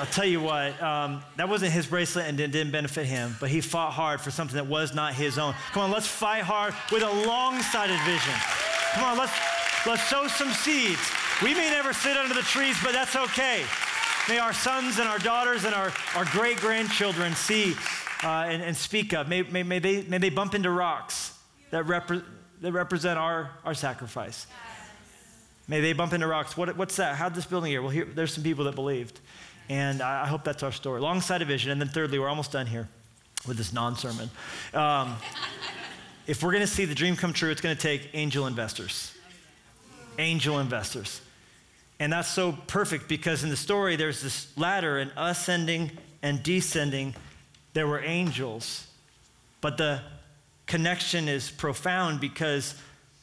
[0.00, 3.60] I'll tell you what, um, that wasn't his bracelet and didn't benefit him, but he
[3.60, 5.54] fought hard for something that was not his own.
[5.70, 8.34] Come on, let's fight hard with a long sighted vision.
[8.94, 9.32] Come on, let's,
[9.86, 11.08] let's sow some seeds.
[11.40, 13.62] We may never sit under the trees, but that's okay.
[14.28, 17.74] May our sons and our daughters and our, our great grandchildren see
[18.22, 19.28] uh, and, and, speak of.
[19.28, 21.36] May, may, may, they, may they bump into rocks
[21.70, 22.24] that, repre-
[22.60, 24.46] that represent our, our sacrifice.
[25.66, 26.56] May they bump into rocks.
[26.56, 27.16] What, what's that?
[27.16, 27.82] How'd this building here?
[27.82, 29.18] Well, here, there's some people that believed.
[29.68, 31.00] And I, I hope that's our story.
[31.00, 31.72] Long sighted vision.
[31.72, 32.88] And then, thirdly, we're almost done here
[33.48, 34.30] with this non sermon.
[34.72, 35.16] Um,
[36.28, 39.12] if we're going to see the dream come true, it's going to take angel investors.
[40.18, 41.20] Angel investors.
[42.02, 47.14] And that's so perfect because in the story, there's this ladder and ascending and descending.
[47.74, 48.88] There were angels.
[49.60, 50.00] But the
[50.66, 52.74] connection is profound because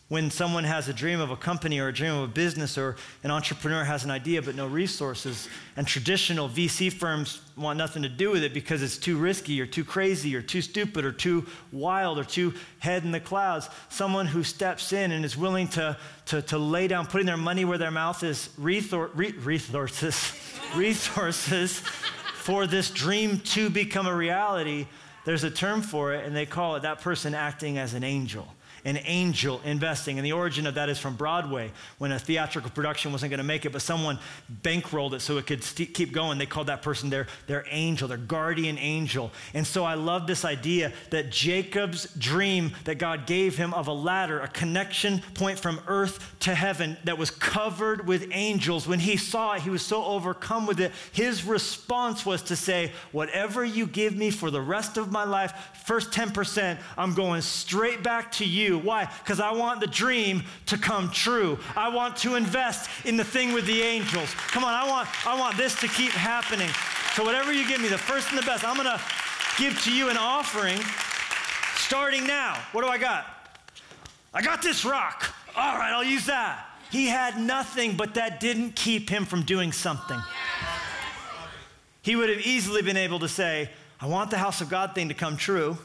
[0.10, 2.96] when someone has a dream of a company or a dream of a business or
[3.24, 8.10] an entrepreneur has an idea but no resources, and traditional VC firms want nothing to
[8.10, 11.46] do with it because it's too risky or too crazy or too stupid or too
[11.72, 15.96] wild or too head in the clouds, someone who steps in and is willing to,
[16.26, 20.34] to, to lay down, putting their money where their mouth is, resources,
[20.76, 21.84] resources
[22.34, 24.88] for this dream to become a reality,
[25.24, 28.48] there's a term for it, and they call it that person acting as an angel.
[28.86, 30.18] An angel investing.
[30.18, 33.44] And the origin of that is from Broadway when a theatrical production wasn't going to
[33.44, 34.20] make it, but someone
[34.64, 36.38] bankrolled it so it could st- keep going.
[36.38, 39.32] They called that person their, their angel, their guardian angel.
[39.54, 43.94] And so I love this idea that Jacob's dream that God gave him of a
[43.94, 49.18] ladder, a connection point from earth to heaven that was covered with angels, when he
[49.18, 50.92] saw it, he was so overcome with it.
[51.12, 55.54] His response was to say, Whatever you give me for the rest of my life,
[55.86, 58.69] first 10%, I'm going straight back to you.
[58.78, 59.06] Why?
[59.24, 61.58] Because I want the dream to come true.
[61.76, 64.34] I want to invest in the thing with the angels.
[64.34, 66.70] Come on, I want, I want this to keep happening.
[67.16, 69.02] So, whatever you give me, the first and the best, I'm going to
[69.58, 70.78] give to you an offering
[71.76, 72.62] starting now.
[72.72, 73.26] What do I got?
[74.34, 75.34] I got this rock.
[75.56, 76.68] All right, I'll use that.
[76.92, 80.20] He had nothing, but that didn't keep him from doing something.
[82.02, 85.10] He would have easily been able to say, I want the house of God thing
[85.10, 85.78] to come true.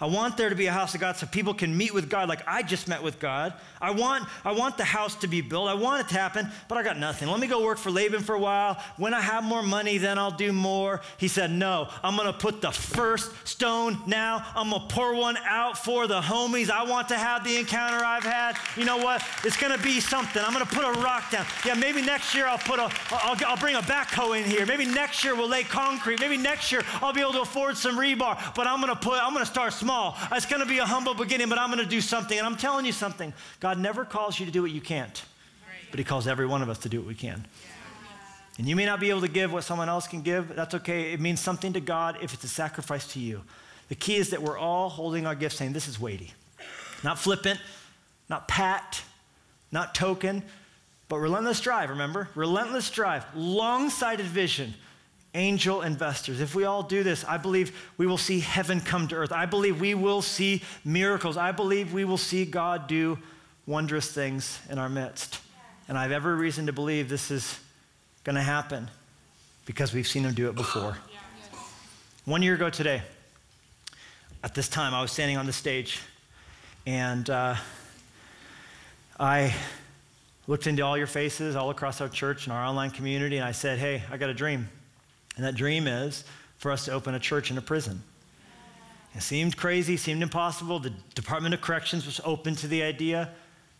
[0.00, 2.28] I want there to be a house of God so people can meet with God
[2.28, 3.52] like I just met with God.
[3.80, 5.68] I want, I want the house to be built.
[5.68, 7.28] I want it to happen, but I got nothing.
[7.28, 8.80] Let me go work for Laban for a while.
[8.96, 11.00] When I have more money, then I'll do more.
[11.16, 14.46] He said, No, I'm going to put the first stone now.
[14.54, 16.70] I'm going to pour one out for the homies.
[16.70, 18.56] I want to have the encounter I've had.
[18.76, 19.24] You know what?
[19.42, 20.40] It's going to be something.
[20.44, 21.44] I'm going to put a rock down.
[21.66, 24.64] Yeah, maybe next year I'll put a, I'll, I'll bring a backhoe in here.
[24.64, 26.20] Maybe next year we'll lay concrete.
[26.20, 28.54] Maybe next year I'll be able to afford some rebar.
[28.54, 30.18] But I'm going to put, I'm going to start small small.
[30.32, 32.36] It's going to be a humble beginning, but I'm going to do something.
[32.36, 35.24] And I'm telling you something God never calls you to do what you can't,
[35.90, 37.46] but He calls every one of us to do what we can.
[38.58, 40.54] And you may not be able to give what someone else can give.
[40.54, 41.14] That's okay.
[41.14, 43.40] It means something to God if it's a sacrifice to you.
[43.88, 46.34] The key is that we're all holding our gift saying, This is weighty.
[47.02, 47.58] Not flippant,
[48.28, 49.02] not pat,
[49.72, 50.42] not token,
[51.08, 52.28] but relentless drive, remember?
[52.34, 54.74] Relentless drive, long sighted vision
[55.34, 56.40] angel investors.
[56.40, 59.32] If we all do this, I believe we will see heaven come to earth.
[59.32, 61.36] I believe we will see miracles.
[61.36, 63.18] I believe we will see God do
[63.66, 65.40] wondrous things in our midst.
[65.88, 67.58] And I have every reason to believe this is
[68.24, 68.90] going to happen
[69.66, 70.96] because we've seen him do it before.
[72.24, 73.02] One year ago today,
[74.42, 76.00] at this time, I was standing on the stage
[76.86, 77.54] and uh,
[79.20, 79.54] I
[80.46, 83.52] looked into all your faces all across our church and our online community, and I
[83.52, 84.68] said, Hey, I got a dream.
[85.38, 86.24] And that dream is
[86.56, 88.02] for us to open a church in a prison.
[89.14, 90.80] It seemed crazy, seemed impossible.
[90.80, 93.30] The Department of Corrections was open to the idea,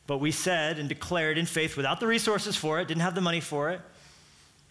[0.07, 3.21] but we said and declared in faith, without the resources for it, didn't have the
[3.21, 3.81] money for it,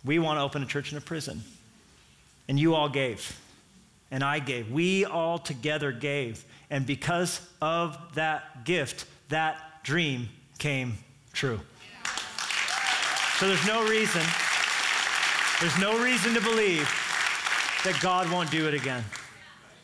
[0.05, 1.43] we want to open a church in a prison.
[2.47, 3.37] And you all gave,
[4.09, 4.71] and I gave.
[4.71, 6.45] We all together gave.
[6.69, 10.97] And because of that gift, that dream came
[11.33, 11.59] true.
[13.39, 14.23] So there's no reason
[15.59, 16.87] there's no reason to believe
[17.83, 19.03] that God won't do it again.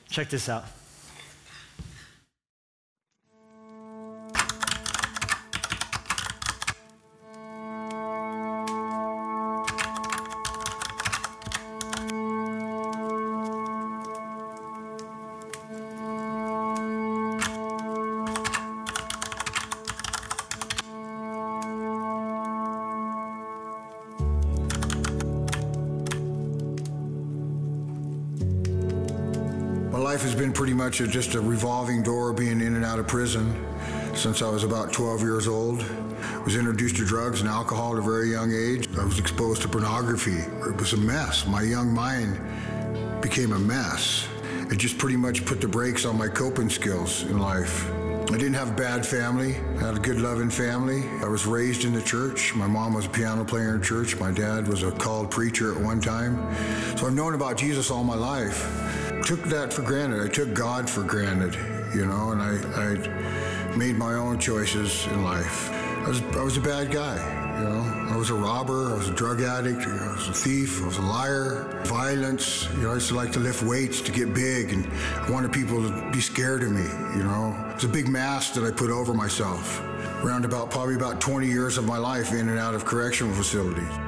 [0.10, 0.66] Check this out.
[30.54, 33.56] Pretty much a, just a revolving door being in and out of prison
[34.14, 35.82] since I was about 12 years old.
[35.82, 38.88] I was introduced to drugs and alcohol at a very young age.
[38.98, 40.40] I was exposed to pornography.
[40.70, 41.48] It was a mess.
[41.48, 42.40] My young mind
[43.22, 44.28] became a mess.
[44.70, 47.90] It just pretty much put the brakes on my coping skills in life.
[48.30, 49.56] I didn't have a bad family.
[49.78, 51.04] I had a good, loving family.
[51.22, 52.54] I was raised in the church.
[52.56, 54.20] My mom was a piano player in church.
[54.20, 56.36] My dad was a called preacher at one time.
[56.98, 58.93] So I've known about Jesus all my life
[59.24, 60.22] took that for granted.
[60.22, 61.56] I took God for granted,
[61.96, 65.72] you know, and I, I made my own choices in life.
[65.72, 67.16] I was, I was a bad guy,
[67.58, 68.10] you know.
[68.14, 70.98] I was a robber, I was a drug addict, I was a thief, I was
[70.98, 72.68] a liar, violence.
[72.76, 75.54] You know, I used to like to lift weights to get big and I wanted
[75.54, 76.84] people to be scared of me,
[77.16, 77.56] you know.
[77.70, 79.82] It was a big mask that I put over myself.
[80.22, 84.03] Around about probably about 20 years of my life in and out of correctional facilities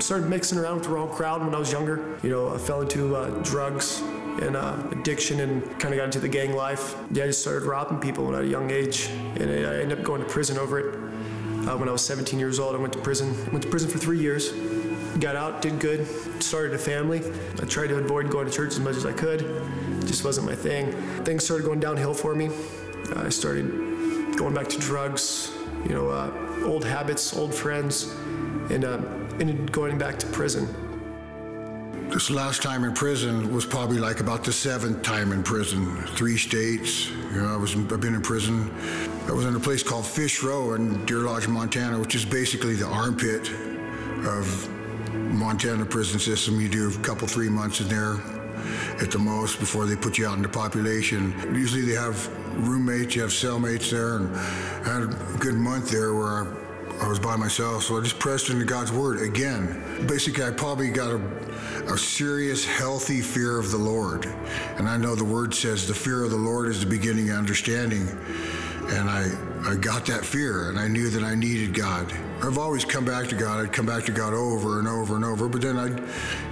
[0.00, 2.18] started mixing around with the wrong crowd when I was younger.
[2.22, 4.02] You know, I fell into uh, drugs,
[4.40, 6.96] and uh, addiction and kind of got into the gang life.
[7.10, 10.20] Yeah, I just started robbing people at a young age, and I ended up going
[10.22, 10.94] to prison over it.
[11.68, 13.34] Uh, when I was 17 years old, I went to prison.
[13.52, 14.52] Went to prison for three years.
[15.18, 16.06] Got out, did good,
[16.42, 17.22] started a family.
[17.62, 19.42] I tried to avoid going to church as much as I could.
[19.42, 20.92] It just wasn't my thing.
[21.24, 22.50] Things started going downhill for me.
[23.14, 25.52] I started going back to drugs,
[25.84, 28.12] you know, uh, old habits, old friends,
[28.70, 28.96] and uh,
[29.72, 30.68] going back to prison
[32.14, 35.96] this last time in prison was probably like about the seventh time in prison.
[36.14, 37.08] Three states.
[37.10, 38.70] You know, I was I've been in prison.
[39.26, 42.74] I was in a place called Fish Row in Deer Lodge, Montana, which is basically
[42.74, 43.50] the armpit
[44.28, 44.70] of
[45.12, 46.60] Montana prison system.
[46.60, 48.20] You do a couple three months in there
[49.02, 51.34] at the most before they put you out into population.
[51.52, 52.28] Usually they have
[52.68, 54.36] roommates, you have cellmates there, and
[54.86, 56.63] I had a good month there where I
[57.00, 60.06] I was by myself, so I just pressed into God's word again.
[60.06, 64.26] Basically, I probably got a, a serious, healthy fear of the Lord.
[64.76, 67.36] And I know the word says the fear of the Lord is the beginning of
[67.36, 68.08] understanding.
[68.86, 69.30] And I,
[69.66, 72.12] I got that fear, and I knew that I needed God.
[72.42, 73.64] I've always come back to God.
[73.64, 76.02] I'd come back to God over and over and over, but then I'd,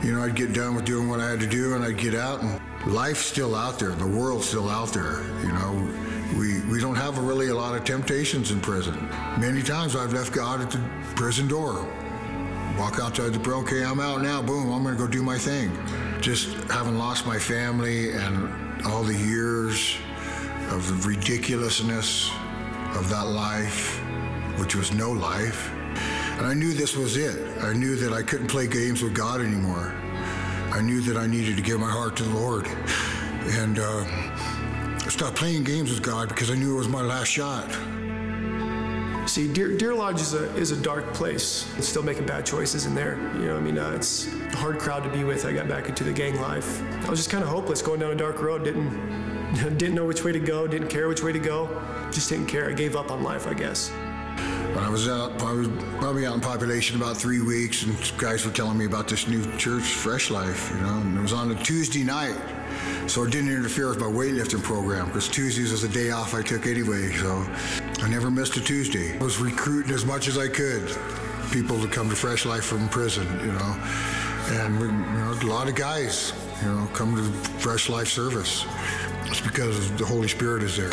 [0.04, 2.14] you know, I'd get done with doing what I had to do, and I'd get
[2.14, 3.90] out, and life's still out there.
[3.90, 6.01] The world's still out there, you know.
[6.72, 8.96] We, don't have really a lot of temptations in prison.
[9.38, 10.80] Many times I've left God at the
[11.14, 11.86] prison door.
[12.78, 15.70] Walk outside the door, okay, I'm out now, boom, I'm gonna go do my thing.
[16.22, 18.48] Just having lost my family and
[18.86, 19.98] all the years
[20.70, 22.30] of the ridiculousness
[22.94, 23.98] of that life,
[24.58, 25.70] which was no life.
[26.38, 27.62] And I knew this was it.
[27.62, 29.94] I knew that I couldn't play games with God anymore.
[30.70, 32.66] I knew that I needed to give my heart to the Lord.
[33.60, 34.06] And uh,
[35.12, 37.70] stopped playing games with God because I knew it was my last shot.
[39.28, 41.70] See, Deer, Deer Lodge is a, is a dark place.
[41.76, 43.18] It's still making bad choices in there.
[43.34, 45.44] You know, I mean, uh, it's a hard crowd to be with.
[45.44, 46.82] I got back into the gang life.
[47.04, 48.64] I was just kind of hopeless going down a dark road.
[48.64, 48.90] Didn't
[49.76, 50.66] didn't know which way to go.
[50.66, 51.68] Didn't care which way to go.
[52.10, 52.70] Just didn't care.
[52.70, 53.92] I gave up on life, I guess.
[54.76, 55.68] I was out, I was
[55.98, 59.44] probably out in population about three weeks, and guys were telling me about this new
[59.56, 62.36] church, Fresh Life, you know, and it was on a Tuesday night.
[63.06, 66.42] So it didn't interfere with my weightlifting program because Tuesdays was a day off I
[66.42, 67.12] took anyway.
[67.12, 67.46] So
[68.00, 69.18] I never missed a Tuesday.
[69.18, 70.96] I was recruiting as much as I could
[71.52, 73.76] people to come to Fresh Life from prison, you know.
[74.52, 77.22] And we, you know, a lot of guys, you know, come to
[77.58, 78.64] Fresh Life service.
[79.26, 80.92] It's because the Holy Spirit is there.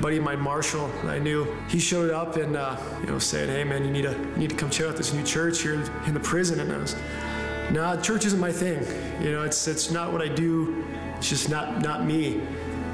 [0.00, 3.64] Buddy of mine, Marshall, I knew he showed up and uh, you know said, "Hey
[3.64, 5.74] man, you need to you need to come check out this new church here
[6.06, 6.96] in the prison." And I was,
[7.70, 8.84] "Nah, church isn't my thing.
[9.22, 10.84] You know, it's it's not what I do.
[11.16, 12.40] It's just not not me."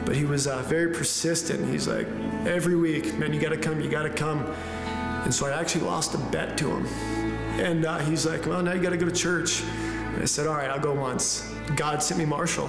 [0.04, 1.68] But he was uh, very persistent.
[1.70, 2.06] He's like,
[2.46, 3.80] "Every week, man, you got to come.
[3.80, 4.44] You got to come."
[5.24, 6.86] And so I actually lost a bet to him.
[7.58, 10.46] And uh, he's like, "Well, now you got to go to church." And I said,
[10.46, 12.68] "All right, I'll go once." God sent me Marshall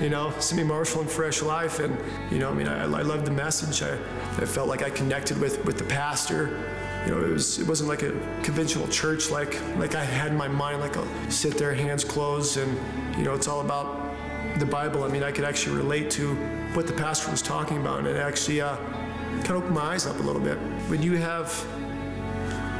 [0.00, 1.96] you know, me Marshall and Fresh Life, and
[2.30, 3.82] you know, I mean, I, I loved the message.
[3.82, 3.94] I,
[4.42, 6.60] I felt like I connected with with the pastor.
[7.06, 8.10] You know, it was it wasn't like a
[8.42, 12.56] conventional church like like I had in my mind, like I'll sit there, hands closed,
[12.56, 12.78] and
[13.16, 14.10] you know, it's all about
[14.58, 15.04] the Bible.
[15.04, 16.34] I mean, I could actually relate to
[16.74, 20.06] what the pastor was talking about, and it actually uh, kind of opened my eyes
[20.06, 20.56] up a little bit.
[20.88, 21.66] When you have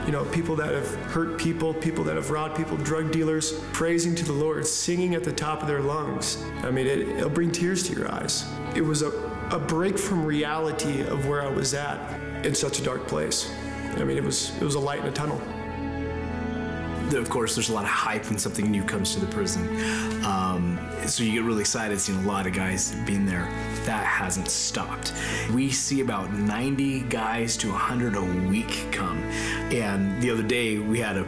[0.07, 4.14] you know, people that have hurt people, people that have robbed people, drug dealers, praising
[4.14, 6.42] to the Lord, singing at the top of their lungs.
[6.62, 8.44] I mean, it, it'll bring tears to your eyes.
[8.74, 9.09] It was a,
[9.50, 13.50] a break from reality of where I was at in such a dark place.
[13.96, 15.40] I mean, it was it was a light in a tunnel.
[17.14, 19.64] Of course, there's a lot of hype when something new comes to the prison.
[20.24, 23.48] Um, so you get really excited seeing a lot of guys being there.
[23.84, 25.12] That hasn't stopped.
[25.52, 29.18] We see about 90 guys to 100 a week come.
[29.72, 31.24] And the other day, we had a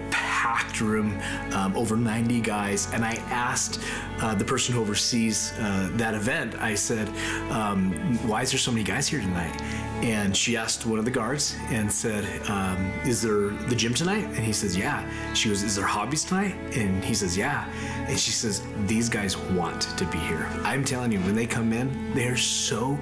[0.46, 1.20] packed room,
[1.54, 2.88] um, over 90 guys.
[2.92, 3.80] And I asked
[4.20, 7.08] uh, the person who oversees uh, that event, I said,
[7.50, 7.90] um,
[8.28, 9.60] Why is there so many guys here tonight?
[10.04, 14.24] And she asked one of the guards and said, um, Is there the gym tonight?
[14.24, 15.02] And he says, Yeah.
[15.34, 16.54] She goes, Is there hobbies tonight?
[16.76, 17.68] And he says, Yeah.
[18.06, 20.48] And she says, These guys want to be here.
[20.62, 22.96] I'm telling you, when they come in, they're so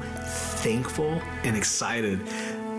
[0.64, 2.26] thankful and excited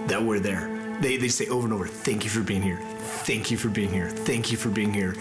[0.07, 0.74] that we're there.
[1.01, 2.79] They, they say over and over, Thank you for being here.
[3.25, 4.09] Thank you for being here.
[4.09, 5.15] Thank you for being here.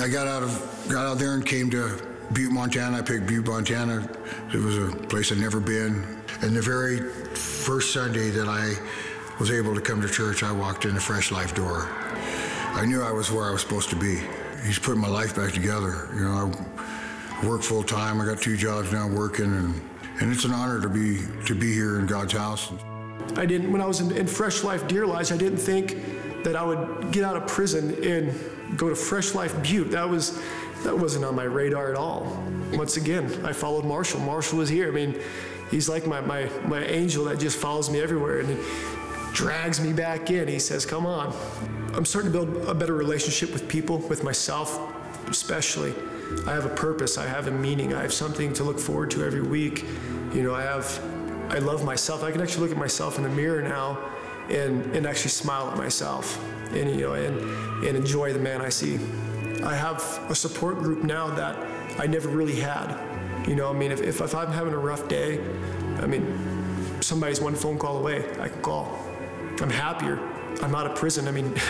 [0.00, 2.00] I got out of got out there and came to
[2.32, 2.98] Butte, Montana.
[2.98, 4.08] I picked Butte, Montana.
[4.52, 6.04] It was a place I'd never been.
[6.42, 6.98] And the very
[7.34, 8.74] first Sunday that I
[9.38, 11.88] was able to come to church, I walked in the Fresh Life door.
[12.74, 14.20] I knew I was where I was supposed to be.
[14.64, 16.08] He's putting my life back together.
[16.14, 16.52] You know,
[17.30, 18.20] I work full time.
[18.20, 19.80] I got two jobs now working, and
[20.20, 22.72] and it's an honor to be to be here in God's house.
[23.36, 26.56] I didn't, when I was in, in Fresh Life Deer Lodge, I didn't think that
[26.56, 28.32] I would get out of prison and
[28.76, 29.90] go to Fresh Life Butte.
[29.90, 30.40] That was,
[30.84, 32.42] that wasn't on my radar at all.
[32.72, 34.20] Once again, I followed Marshall.
[34.20, 34.88] Marshall was here.
[34.88, 35.20] I mean,
[35.70, 38.58] he's like my, my, my angel that just follows me everywhere and
[39.32, 40.48] drags me back in.
[40.48, 41.34] He says, come on.
[41.94, 44.78] I'm starting to build a better relationship with people, with myself
[45.28, 45.94] especially.
[46.46, 49.24] I have a purpose, I have a meaning, I have something to look forward to
[49.24, 49.84] every week.
[50.32, 51.00] You know, I have
[51.50, 52.22] I love myself.
[52.22, 53.98] I can actually look at myself in the mirror now
[54.48, 56.42] and, and actually smile at myself
[56.72, 57.38] and, you know, and,
[57.86, 58.98] and enjoy the man I see
[59.62, 61.56] I have a support group now that
[61.98, 62.96] I never really had.
[63.48, 65.40] You know, I mean, if, if, if I'm having a rough day,
[66.00, 66.38] I mean,
[67.00, 68.24] somebody's one phone call away.
[68.38, 68.98] I can call.
[69.60, 70.18] I'm happier.
[70.62, 71.26] I'm out of prison.
[71.26, 71.46] I mean,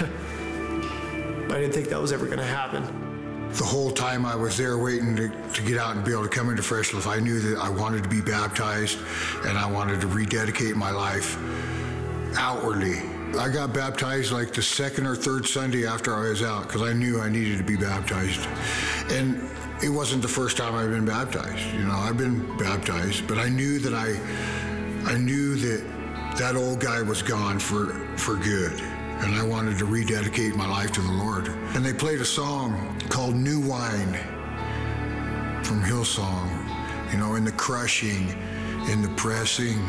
[1.51, 3.07] I didn't think that was ever going to happen.
[3.53, 6.28] The whole time I was there waiting to, to get out and be able to
[6.28, 8.99] come into Fresh Life, I knew that I wanted to be baptized
[9.44, 11.36] and I wanted to rededicate my life
[12.36, 12.99] outwardly.
[13.38, 16.92] I got baptized like the second or third Sunday after I was out because I
[16.92, 18.46] knew I needed to be baptized.
[19.11, 19.42] And
[19.82, 21.64] it wasn't the first time I've been baptized.
[21.74, 24.18] You know, I've been baptized, but I knew that I,
[25.11, 28.80] I knew that that old guy was gone for, for good.
[29.21, 31.49] And I wanted to rededicate my life to the Lord.
[31.75, 34.14] And they played a song called New Wine
[35.64, 38.29] from Hillsong, you know, in the crushing,
[38.89, 39.83] in the pressing.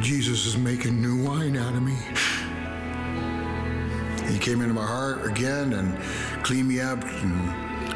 [0.00, 1.96] Jesus is making new wine out of me.
[4.32, 5.98] He came into my heart again and
[6.44, 7.32] cleaned me up and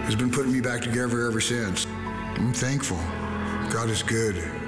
[0.05, 1.87] has been putting me back together ever since.
[1.87, 2.99] I'm thankful.
[3.71, 4.66] God is good.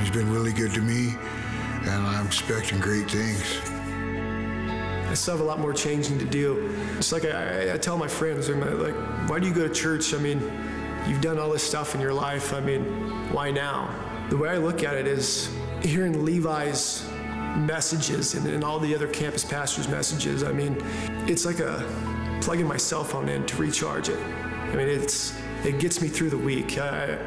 [0.00, 1.14] He's been really good to me,
[1.82, 3.60] and I'm expecting great things.
[5.10, 6.74] I still have a lot more changing to do.
[6.96, 8.94] It's like I, I tell my friends, I'm like,
[9.28, 10.14] why do you go to church?
[10.14, 10.40] I mean,
[11.06, 12.54] you've done all this stuff in your life.
[12.54, 12.82] I mean,
[13.30, 13.94] why now?
[14.30, 17.06] The way I look at it is hearing Levi's
[17.56, 20.44] messages and, and all the other campus pastors' messages.
[20.44, 20.76] I mean,
[21.28, 21.84] it's like a
[22.40, 24.18] plugging my cell phone in to recharge it.
[24.18, 25.34] I mean, it's
[25.64, 26.78] it gets me through the week.
[26.78, 27.18] I,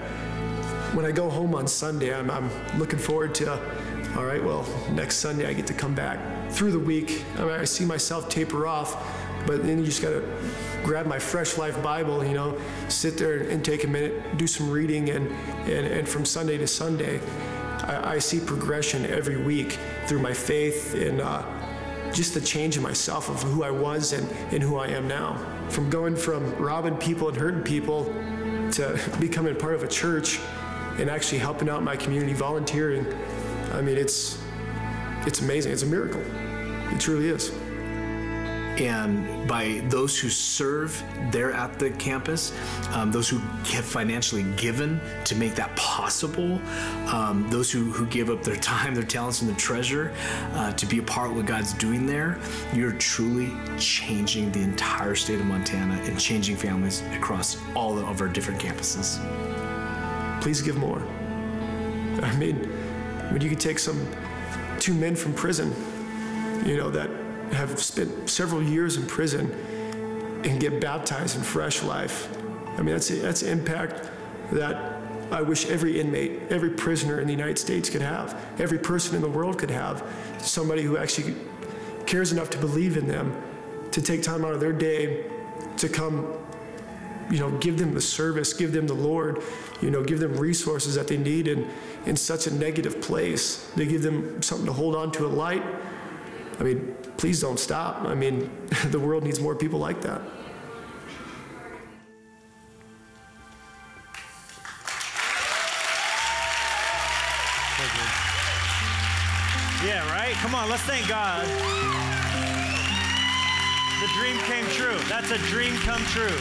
[0.94, 3.52] when I go home on Sunday, I'm, I'm looking forward to,
[4.16, 6.52] all right, well, next Sunday I get to come back.
[6.52, 8.96] Through the week, I, mean, I see myself taper off,
[9.48, 10.24] but then you just got to
[10.84, 12.56] grab my Fresh Life Bible, you know,
[12.90, 15.28] sit there and take a minute, do some reading, and,
[15.68, 17.20] and, and from Sunday to Sunday,
[17.80, 21.44] I, I see progression every week through my faith and uh,
[22.12, 25.44] just the change in myself of who I was and, and who I am now.
[25.70, 28.06] From going from robbing people and hurting people
[28.74, 30.40] to becoming part of a church
[31.00, 33.06] and actually helping out my community, volunteering.
[33.74, 34.38] I mean, it's
[35.26, 35.72] it's amazing.
[35.72, 36.22] It's a miracle.
[36.92, 37.52] It truly is.
[38.78, 42.52] And by those who serve there at the campus,
[42.92, 46.60] um, those who have financially given to make that possible,
[47.08, 50.12] um, those who, who give up their time, their talents, and their treasure
[50.54, 52.40] uh, to be a part of what God's doing there,
[52.74, 58.28] you're truly changing the entire state of Montana and changing families across all of our
[58.28, 59.20] different campuses.
[60.44, 61.00] Please give more.
[62.22, 62.56] I mean,
[63.32, 64.06] when you could take some
[64.78, 65.74] two men from prison,
[66.66, 67.10] you know, that
[67.54, 69.50] have spent several years in prison
[70.44, 72.28] and get baptized in fresh life.
[72.78, 74.10] I mean, that's, that's an impact
[74.52, 79.16] that I wish every inmate, every prisoner in the United States could have, every person
[79.16, 80.04] in the world could have.
[80.40, 81.38] Somebody who actually
[82.06, 83.34] cares enough to believe in them,
[83.92, 85.24] to take time out of their day
[85.78, 86.34] to come,
[87.34, 89.42] you know, give them the service, give them the Lord,
[89.82, 91.68] you know, give them resources that they need in,
[92.06, 93.72] in such a negative place.
[93.76, 95.64] They give them something to hold on to, a light.
[96.60, 98.06] I mean, please don't stop.
[98.06, 98.52] I mean,
[98.92, 100.22] the world needs more people like that.
[109.84, 110.36] Yeah, right?
[110.36, 112.13] Come on, let's thank God.
[114.04, 114.98] The dream came true.
[115.08, 116.36] That's a dream come true.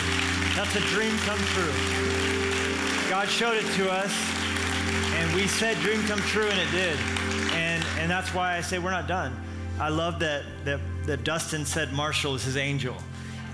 [0.57, 1.71] That's a dream come true.
[3.09, 4.13] God showed it to us,
[5.15, 6.99] and we said dream come true, and it did.
[7.53, 9.41] And, and that's why I say we're not done.
[9.79, 12.97] I love that, that, that Dustin said Marshall is his angel.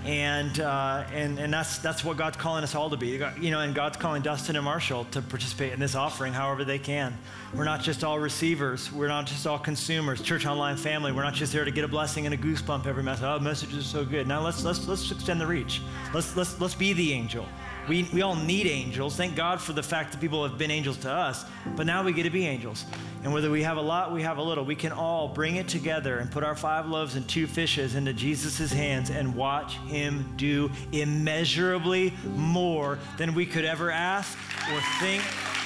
[0.05, 3.07] And, uh, and, and that's, that's what God's calling us all to be.
[3.39, 6.79] You know, and God's calling Dustin and Marshall to participate in this offering however they
[6.79, 7.17] can.
[7.53, 8.91] We're not just all receivers.
[8.91, 10.21] We're not just all consumers.
[10.21, 13.03] Church Online family, we're not just there to get a blessing and a goosebump every
[13.03, 13.25] message.
[13.25, 14.27] Oh, messages are so good.
[14.27, 15.81] Now let's, let's, let's extend the reach.
[16.13, 17.45] Let's, let's, let's be the angel.
[17.89, 19.15] We, we all need angels.
[19.15, 21.43] Thank God for the fact that people have been angels to us,
[21.75, 22.85] but now we get to be angels.
[23.23, 25.67] And whether we have a lot, we have a little, we can all bring it
[25.67, 30.31] together and put our five loaves and two fishes into Jesus' hands and watch him
[30.37, 34.37] do immeasurably more than we could ever ask
[34.71, 35.23] or think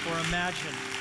[0.10, 0.93] or imagine.